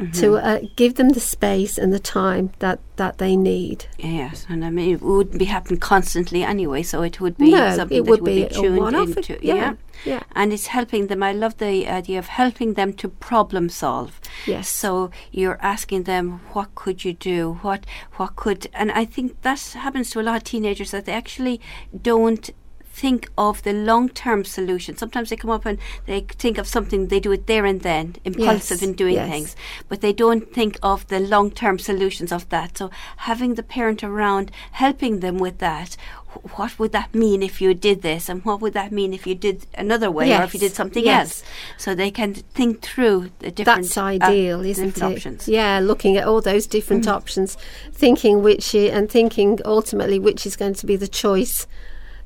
mm-hmm. 0.03 0.21
to 0.21 0.37
uh, 0.37 0.61
give 0.77 0.95
them 0.95 1.11
the 1.11 1.21
space 1.21 1.79
and 1.79 1.93
the 1.93 1.99
time 1.99 2.53
that, 2.59 2.81
that 2.97 3.19
they 3.19 3.37
need. 3.37 3.87
Yes, 3.99 4.47
and 4.49 4.65
I 4.65 4.71
mean 4.71 4.95
it 4.95 5.03
wouldn't 5.03 5.39
be 5.39 5.47
happening 5.47 5.81
constantly 5.81 6.43
anyway, 6.43 6.83
so 6.83 7.03
it 7.03 7.21
would 7.21 7.37
be 7.37 7.51
no, 7.51 7.77
something 7.77 7.97
it 7.97 8.05
would, 8.07 8.21
would 8.21 8.27
be, 8.27 8.45
be 8.45 8.49
tuned 8.49 8.95
into. 8.95 9.39
Yeah. 9.43 9.55
yeah. 9.55 9.75
Yeah. 10.05 10.23
And 10.35 10.53
it's 10.53 10.69
helping 10.69 11.07
them. 11.07 11.23
I 11.23 11.33
love 11.33 11.59
the 11.59 11.87
idea 11.87 12.19
of 12.19 12.27
helping 12.27 12.75
them 12.75 12.93
to 12.95 13.09
problem 13.09 13.69
solve. 13.69 14.21
Yes. 14.47 14.69
So 14.69 15.11
you're 15.31 15.59
asking 15.61 16.05
them, 16.05 16.41
what 16.53 16.75
could 16.75 17.05
you 17.05 17.13
do? 17.13 17.59
What 17.63 17.87
what 18.17 18.37
could 18.37 18.69
and 18.73 18.91
I 18.91 19.05
think 19.05 19.43
that 19.43 19.61
happens 19.61 20.11
to 20.11 20.21
a 20.21 20.23
lot 20.23 20.37
of 20.37 20.45
teenagers 20.45 20.91
that 20.91 21.05
they 21.05 21.13
actually 21.13 21.61
don't 22.01 22.51
think 22.93 23.31
of 23.39 23.63
the 23.63 23.73
long 23.73 24.09
term 24.11 24.45
solution. 24.45 24.97
Sometimes 24.97 25.31
they 25.31 25.37
come 25.37 25.51
up 25.51 25.65
and 25.65 25.79
they 26.07 26.21
think 26.21 26.59
of 26.59 26.69
something, 26.69 27.09
they 27.09 27.21
do 27.21 27.33
it 27.33 27.47
there 27.47 27.65
and 27.65 27.81
then, 27.81 28.17
impulsive 28.25 28.81
yes, 28.81 28.83
in 28.83 28.93
doing 28.93 29.15
yes. 29.15 29.31
things, 29.31 29.57
but 29.89 30.03
they 30.03 30.13
don't 30.13 30.53
think 30.53 30.79
of 30.83 31.09
the 31.09 31.19
long 31.19 31.51
term 31.51 31.79
solutions 31.79 32.31
of 32.31 32.49
that. 32.51 32.79
So 32.79 32.91
having 33.19 33.55
the 33.55 33.63
parent 33.63 34.05
around 34.05 34.51
helping 34.73 35.21
them 35.21 35.39
with 35.39 35.59
that. 35.59 35.97
What 36.55 36.79
would 36.79 36.93
that 36.93 37.15
mean 37.15 37.43
if 37.43 37.61
you 37.61 37.75
did 37.75 38.01
this, 38.01 38.31
and 38.31 38.43
what 38.43 38.63
would 38.63 38.73
that 38.73 38.91
mean 38.91 39.13
if 39.13 39.27
you 39.27 39.35
did 39.35 39.67
another 39.75 40.11
way, 40.11 40.29
yes, 40.29 40.41
or 40.41 40.45
if 40.45 40.55
you 40.55 40.61
did 40.61 40.73
something 40.73 41.07
else? 41.07 41.45
So 41.77 41.95
they 41.95 42.11
can 42.11 42.33
think 42.33 42.81
through 42.81 43.33
the 43.41 43.51
different. 43.51 43.83
That's 43.83 43.99
ideal, 43.99 44.61
uh, 44.61 44.63
isn't 44.63 44.97
it? 44.97 45.03
Options. 45.03 45.47
Yeah, 45.47 45.79
looking 45.81 46.17
at 46.17 46.27
all 46.27 46.41
those 46.41 46.67
different 46.67 47.05
mm. 47.05 47.13
options, 47.13 47.59
thinking 47.93 48.43
which 48.43 48.75
and 48.75 49.11
thinking 49.11 49.59
ultimately 49.67 50.19
which 50.19 50.47
is 50.47 50.57
going 50.57 50.73
to 50.73 50.87
be 50.87 50.97
the 50.97 51.07
choice 51.07 51.67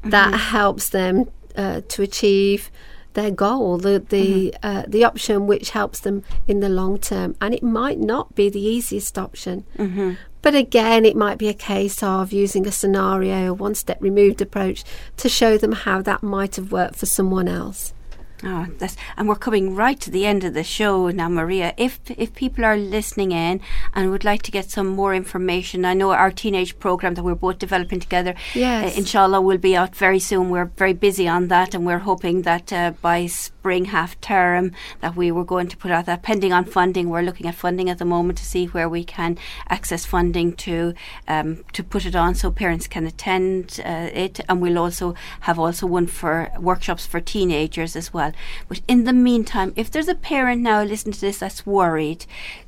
that 0.02 0.28
mm-hmm. 0.28 0.36
helps 0.36 0.88
them 0.90 1.30
uh, 1.56 1.80
to 1.88 2.02
achieve 2.02 2.70
their 3.14 3.30
goal, 3.30 3.78
the 3.78 3.98
the 3.98 4.54
mm-hmm. 4.54 4.66
uh, 4.68 4.82
the 4.86 5.04
option 5.04 5.46
which 5.46 5.70
helps 5.70 6.00
them 6.00 6.22
in 6.46 6.60
the 6.60 6.68
long 6.68 6.98
term. 6.98 7.34
And 7.40 7.52
it 7.54 7.62
might 7.62 7.98
not 7.98 8.34
be 8.34 8.48
the 8.48 8.60
easiest 8.60 9.18
option, 9.18 9.64
mm-hmm. 9.76 10.12
but 10.42 10.54
again, 10.54 11.04
it 11.04 11.16
might 11.16 11.38
be 11.38 11.48
a 11.48 11.54
case 11.54 12.02
of 12.02 12.32
using 12.32 12.66
a 12.66 12.72
scenario, 12.72 13.50
a 13.50 13.54
one 13.54 13.74
step 13.74 13.98
removed 14.00 14.40
approach 14.40 14.84
to 15.16 15.28
show 15.28 15.56
them 15.58 15.72
how 15.72 16.02
that 16.02 16.22
might 16.22 16.56
have 16.56 16.70
worked 16.70 16.96
for 16.96 17.06
someone 17.06 17.48
else. 17.48 17.92
Oh, 18.44 18.66
that's, 18.78 18.96
and 19.16 19.28
we're 19.28 19.36
coming 19.36 19.74
right 19.74 19.98
to 19.98 20.10
the 20.10 20.26
end 20.26 20.44
of 20.44 20.52
the 20.52 20.62
show 20.62 21.08
now, 21.08 21.28
Maria. 21.28 21.72
If 21.78 22.00
if 22.10 22.34
people 22.34 22.66
are 22.66 22.76
listening 22.76 23.32
in 23.32 23.62
and 23.94 24.10
would 24.10 24.24
like 24.24 24.42
to 24.42 24.50
get 24.50 24.70
some 24.70 24.88
more 24.88 25.14
information, 25.14 25.86
I 25.86 25.94
know 25.94 26.10
our 26.10 26.30
teenage 26.30 26.78
program 26.78 27.14
that 27.14 27.22
we're 27.22 27.34
both 27.34 27.58
developing 27.58 27.98
together, 27.98 28.34
yes. 28.54 28.92
Uh, 28.92 28.98
inshallah, 28.98 29.40
will 29.40 29.56
be 29.56 29.74
out 29.74 29.96
very 29.96 30.18
soon. 30.18 30.50
We're 30.50 30.70
very 30.76 30.92
busy 30.92 31.26
on 31.26 31.48
that, 31.48 31.74
and 31.74 31.86
we're 31.86 32.00
hoping 32.00 32.42
that 32.42 32.70
uh, 32.72 32.92
by 33.00 33.26
spring 33.26 33.86
half 33.86 34.20
term 34.20 34.72
that 35.00 35.16
we 35.16 35.32
were 35.32 35.44
going 35.44 35.68
to 35.68 35.76
put 35.76 35.90
out 35.90 36.04
that. 36.04 36.22
Pending 36.22 36.52
on 36.52 36.66
funding, 36.66 37.08
we're 37.08 37.22
looking 37.22 37.46
at 37.46 37.54
funding 37.54 37.88
at 37.88 37.98
the 37.98 38.04
moment 38.04 38.38
to 38.38 38.44
see 38.44 38.66
where 38.66 38.88
we 38.88 39.02
can 39.02 39.38
access 39.70 40.04
funding 40.04 40.52
to 40.56 40.92
um, 41.26 41.64
to 41.72 41.82
put 41.82 42.04
it 42.04 42.14
on 42.14 42.34
so 42.34 42.50
parents 42.50 42.86
can 42.86 43.06
attend 43.06 43.80
uh, 43.82 44.10
it, 44.12 44.40
and 44.46 44.60
we'll 44.60 44.78
also 44.78 45.14
have 45.40 45.58
also 45.58 45.86
one 45.86 46.06
for 46.06 46.50
workshops 46.60 47.06
for 47.06 47.18
teenagers 47.18 47.96
as 47.96 48.12
well 48.12 48.25
well. 48.26 48.34
But 48.68 48.80
in 48.88 49.04
the 49.04 49.12
meantime, 49.12 49.72
if 49.76 49.90
there's 49.90 50.08
a 50.08 50.14
parent 50.14 50.62
now 50.62 50.82
listening 50.82 51.14
to 51.14 51.20
this 51.20 51.38
that's 51.38 51.66
worried, 51.66 52.26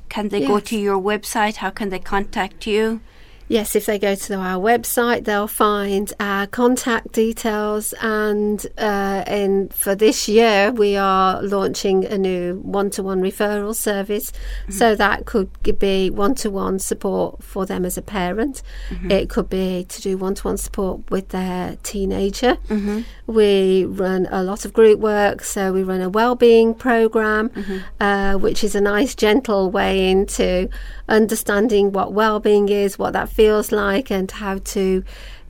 can 0.09 0.29
they 0.29 0.39
yes. 0.39 0.47
go 0.47 0.59
to 0.59 0.77
your 0.77 0.99
website? 0.99 1.57
How 1.57 1.69
can 1.69 1.89
they 1.89 1.99
contact 1.99 2.65
you? 2.67 3.01
Yes, 3.49 3.75
if 3.75 3.87
they 3.87 3.97
go 3.97 4.13
to 4.13 4.35
our 4.35 4.61
website, 4.61 5.25
they'll 5.25 5.47
find 5.47 6.13
our 6.19 6.45
contact 6.45 7.13
details. 7.13 7.93
And 7.99 8.63
uh, 8.77 9.23
in, 9.25 9.69
for 9.69 9.95
this 9.95 10.29
year, 10.29 10.71
we 10.71 10.95
are 10.95 11.41
launching 11.41 12.05
a 12.05 12.15
new 12.15 12.59
one 12.61 12.91
to 12.91 13.01
one 13.01 13.21
referral 13.21 13.75
service. 13.75 14.31
Mm-hmm. 14.31 14.73
So 14.73 14.93
that 14.93 15.25
could 15.25 15.49
be 15.79 16.11
one 16.11 16.35
to 16.35 16.51
one 16.51 16.77
support 16.77 17.41
for 17.43 17.65
them 17.65 17.85
as 17.85 17.97
a 17.97 18.03
parent. 18.03 18.61
Mm-hmm. 18.89 19.09
It 19.09 19.29
could 19.31 19.49
be 19.49 19.83
to 19.83 19.99
do 19.99 20.15
one 20.15 20.35
to 20.35 20.43
one 20.43 20.57
support 20.57 21.09
with 21.09 21.29
their 21.29 21.75
teenager. 21.81 22.55
Mm-hmm. 22.67 23.01
We 23.25 23.85
run 23.85 24.27
a 24.29 24.43
lot 24.43 24.63
of 24.63 24.73
group 24.73 24.99
work. 24.99 25.43
So 25.43 25.73
we 25.73 25.81
run 25.81 26.01
a 26.01 26.09
well-being 26.09 26.75
program, 26.75 27.49
mm-hmm. 27.49 27.79
uh, 27.99 28.37
which 28.37 28.63
is 28.63 28.75
a 28.75 28.81
nice, 28.81 29.15
gentle 29.15 29.71
way 29.71 30.11
into 30.11 30.69
understanding 31.07 31.91
what 31.91 32.13
well-being 32.13 32.69
is, 32.69 32.99
what 32.99 33.13
that 33.13 33.29
feels 33.39 33.71
like, 33.71 34.11
and 34.11 34.29
how 34.29 34.57
to 34.57 35.01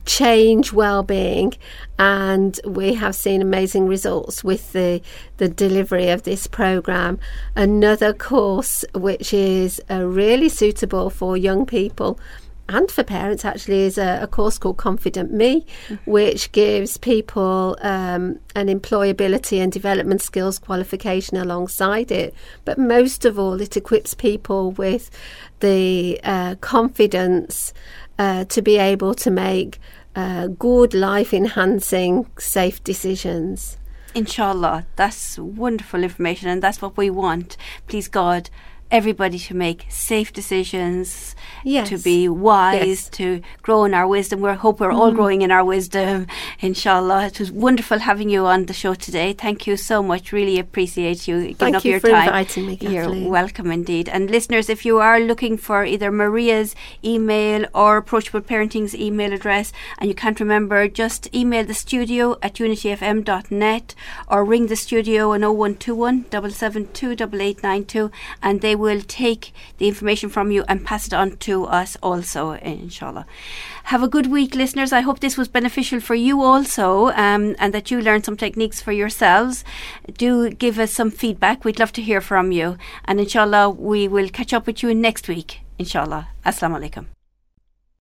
change 0.06 0.72
well-being. 0.72 1.52
And 1.98 2.60
we 2.64 2.94
have 2.94 3.16
seen 3.16 3.42
amazing 3.42 3.88
results 3.88 4.44
with 4.44 4.72
the 4.72 5.02
the 5.38 5.48
delivery 5.48 6.08
of 6.08 6.22
this 6.22 6.46
program. 6.46 7.18
Another 7.56 8.12
course 8.12 8.84
which 8.94 9.34
is 9.34 9.80
uh, 9.90 10.04
really 10.04 10.48
suitable 10.48 11.10
for 11.10 11.36
young 11.36 11.66
people 11.66 12.16
and 12.70 12.90
for 12.90 13.02
parents 13.02 13.44
actually 13.44 13.82
is 13.82 13.98
a, 13.98 14.20
a 14.22 14.26
course 14.26 14.56
called 14.58 14.76
Confident 14.76 15.32
Me, 15.32 15.66
which 16.04 16.52
gives 16.52 16.96
people 16.98 17.76
um, 17.82 18.38
an 18.54 18.68
employability 18.68 19.58
and 19.58 19.72
development 19.72 20.22
skills 20.22 20.58
qualification 20.58 21.36
alongside 21.36 22.12
it. 22.12 22.32
But 22.64 22.78
most 22.78 23.24
of 23.24 23.38
all, 23.38 23.60
it 23.60 23.76
equips 23.76 24.14
people 24.14 24.70
with 24.70 25.10
the 25.58 26.20
uh, 26.22 26.54
confidence 26.60 27.74
uh, 28.18 28.44
to 28.44 28.62
be 28.62 28.76
able 28.78 29.14
to 29.14 29.30
make 29.30 29.80
uh, 30.14 30.46
good 30.46 30.94
life 30.94 31.34
enhancing, 31.34 32.26
safe 32.38 32.82
decisions. 32.84 33.78
Inshallah, 34.14 34.86
that's 34.96 35.38
wonderful 35.38 36.02
information, 36.02 36.48
and 36.48 36.62
that's 36.62 36.80
what 36.80 36.96
we 36.96 37.10
want. 37.10 37.56
Please, 37.88 38.08
God, 38.08 38.50
everybody 38.90 39.38
to 39.38 39.54
make 39.54 39.86
safe 39.88 40.32
decisions, 40.32 41.36
yes. 41.64 41.88
to 41.88 41.98
be 41.98 42.28
wise, 42.28 42.86
yes. 42.86 43.08
to 43.10 43.40
grow 43.62 43.84
in 43.84 43.94
our 43.94 44.06
wisdom. 44.06 44.40
We 44.40 44.52
hope 44.52 44.80
we're 44.80 44.90
mm. 44.90 44.94
all 44.94 45.08
mm-hmm. 45.08 45.16
growing 45.16 45.42
in 45.42 45.50
our 45.50 45.64
wisdom, 45.64 46.26
inshallah. 46.60 47.26
It 47.26 47.40
was 47.40 47.52
wonderful 47.52 48.00
having 48.00 48.30
you 48.30 48.46
on 48.46 48.66
the 48.66 48.72
show 48.72 48.94
today. 48.94 49.32
Thank 49.32 49.66
you 49.66 49.76
so 49.76 50.02
much. 50.02 50.32
Really 50.32 50.58
appreciate 50.58 51.28
you 51.28 51.40
giving 51.40 51.54
Thank 51.56 51.76
up 51.76 51.84
you 51.84 51.92
your 51.92 52.00
for 52.00 52.10
time. 52.10 52.28
Inviting 52.28 52.66
me, 52.66 52.76
Kathleen. 52.76 53.22
You're 53.22 53.30
welcome 53.30 53.70
indeed. 53.70 54.08
And 54.08 54.30
listeners, 54.30 54.68
if 54.68 54.84
you 54.84 54.98
are 54.98 55.20
looking 55.20 55.56
for 55.56 55.84
either 55.84 56.10
Maria's 56.10 56.74
email 57.04 57.66
or 57.74 57.98
Approachable 57.98 58.40
Parenting's 58.40 58.94
email 58.94 59.32
address 59.32 59.72
and 59.98 60.08
you 60.08 60.14
can't 60.14 60.40
remember, 60.40 60.88
just 60.88 61.32
email 61.34 61.64
the 61.64 61.74
studio 61.74 62.36
at 62.42 62.54
unityfm.net 62.54 63.94
or 64.28 64.44
ring 64.44 64.66
the 64.66 64.76
studio 64.76 65.32
on 65.32 65.42
0121 65.42 66.24
772 66.30 68.10
and 68.42 68.60
they 68.60 68.76
will 68.80 69.02
take 69.02 69.52
the 69.78 69.86
information 69.86 70.28
from 70.28 70.50
you 70.50 70.64
and 70.68 70.84
pass 70.84 71.06
it 71.06 71.14
on 71.14 71.36
to 71.48 71.64
us 71.66 71.96
also, 72.02 72.52
inshallah. 72.52 73.26
Have 73.84 74.02
a 74.02 74.08
good 74.08 74.26
week, 74.26 74.54
listeners. 74.54 74.92
I 74.92 75.00
hope 75.00 75.20
this 75.20 75.36
was 75.36 75.48
beneficial 75.48 76.00
for 76.00 76.14
you 76.14 76.42
also 76.42 77.08
um, 77.10 77.54
and 77.58 77.72
that 77.74 77.90
you 77.90 78.00
learned 78.00 78.24
some 78.24 78.36
techniques 78.36 78.80
for 78.80 78.92
yourselves. 78.92 79.64
Do 80.16 80.50
give 80.50 80.78
us 80.78 80.92
some 80.92 81.10
feedback. 81.10 81.64
We'd 81.64 81.78
love 81.78 81.92
to 81.92 82.02
hear 82.02 82.20
from 82.20 82.50
you. 82.52 82.76
And 83.04 83.20
inshallah, 83.20 83.70
we 83.70 84.08
will 84.08 84.28
catch 84.28 84.52
up 84.52 84.66
with 84.66 84.82
you 84.82 84.94
next 84.94 85.28
week. 85.28 85.60
Inshallah. 85.78 86.28
Assalamu 86.44 86.80
alaikum. 86.80 87.19